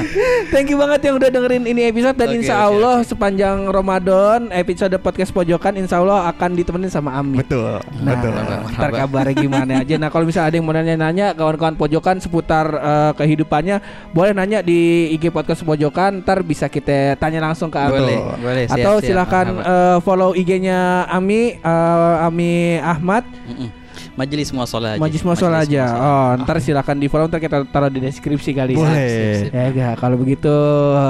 [0.49, 4.93] thank you banget yang udah dengerin ini episode dan Oke, insya Allah sepanjang Ramadan episode
[4.97, 7.39] podcast pojokan insya Allah akan ditemenin sama Ami.
[7.39, 8.31] Betul, Nah, betul.
[8.71, 9.95] ntar kabarnya gimana aja.
[9.97, 13.77] Nah, kalau misalnya ada yang mau nanya-nanya, kawan-kawan pojokan seputar eh, kehidupannya,
[14.11, 16.21] boleh nanya di IG podcast pojokan.
[16.21, 17.93] Ntar bisa kita tanya langsung ke Ami.
[17.93, 18.63] Boleh, boleh.
[18.67, 19.07] siap, Atau siap.
[19.61, 23.69] eh, follow IG-nya Ami, eh, Ami Ahmad, Mm-mm.
[24.11, 24.99] Majelis muasalah aja.
[24.99, 25.27] Majelis aja.
[25.31, 25.61] muasalah.
[25.95, 28.75] Oh, ntar silakan di follow, ntar kita taruh di deskripsi kali.
[28.75, 28.79] ya.
[28.83, 29.35] Boleh.
[29.55, 30.53] Ya enggak, kalau begitu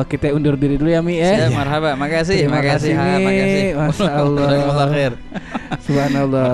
[0.06, 1.49] kita undur diri dulu ya Mi ya.
[1.49, 1.97] Siap, marhaba.
[1.97, 3.24] Makasih, Terima makasih, kasih, ha, Mi.
[3.26, 3.66] makasih.
[3.82, 4.45] Masya Allah.
[4.45, 5.14] Jazakumullah khair.
[5.82, 6.49] Subhanallah.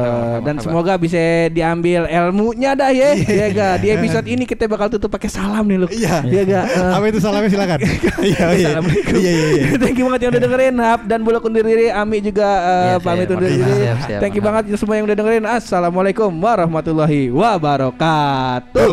[0.47, 1.19] Dan semoga bisa
[1.51, 3.11] diambil ilmunya dah ya.
[3.17, 3.69] Ya ga.
[3.81, 5.87] Di episode ini kita bakal tutup pakai salam nih lu.
[5.91, 6.23] Iya.
[6.25, 6.61] Ya ga.
[6.95, 7.79] Apa itu salamnya silakan.
[8.17, 8.67] Iya iya.
[8.75, 9.13] Assalamualaikum.
[9.19, 9.65] Iya iya iya.
[9.77, 13.05] Thank you banget yang udah dengerin Hap dan Buluk undur diri Ami juga eh, Siap,
[13.05, 13.75] pamit undur diri.
[14.17, 18.91] Thank you banget semua yang udah dengerin Assalamualaikum warahmatullahi wabarakatuh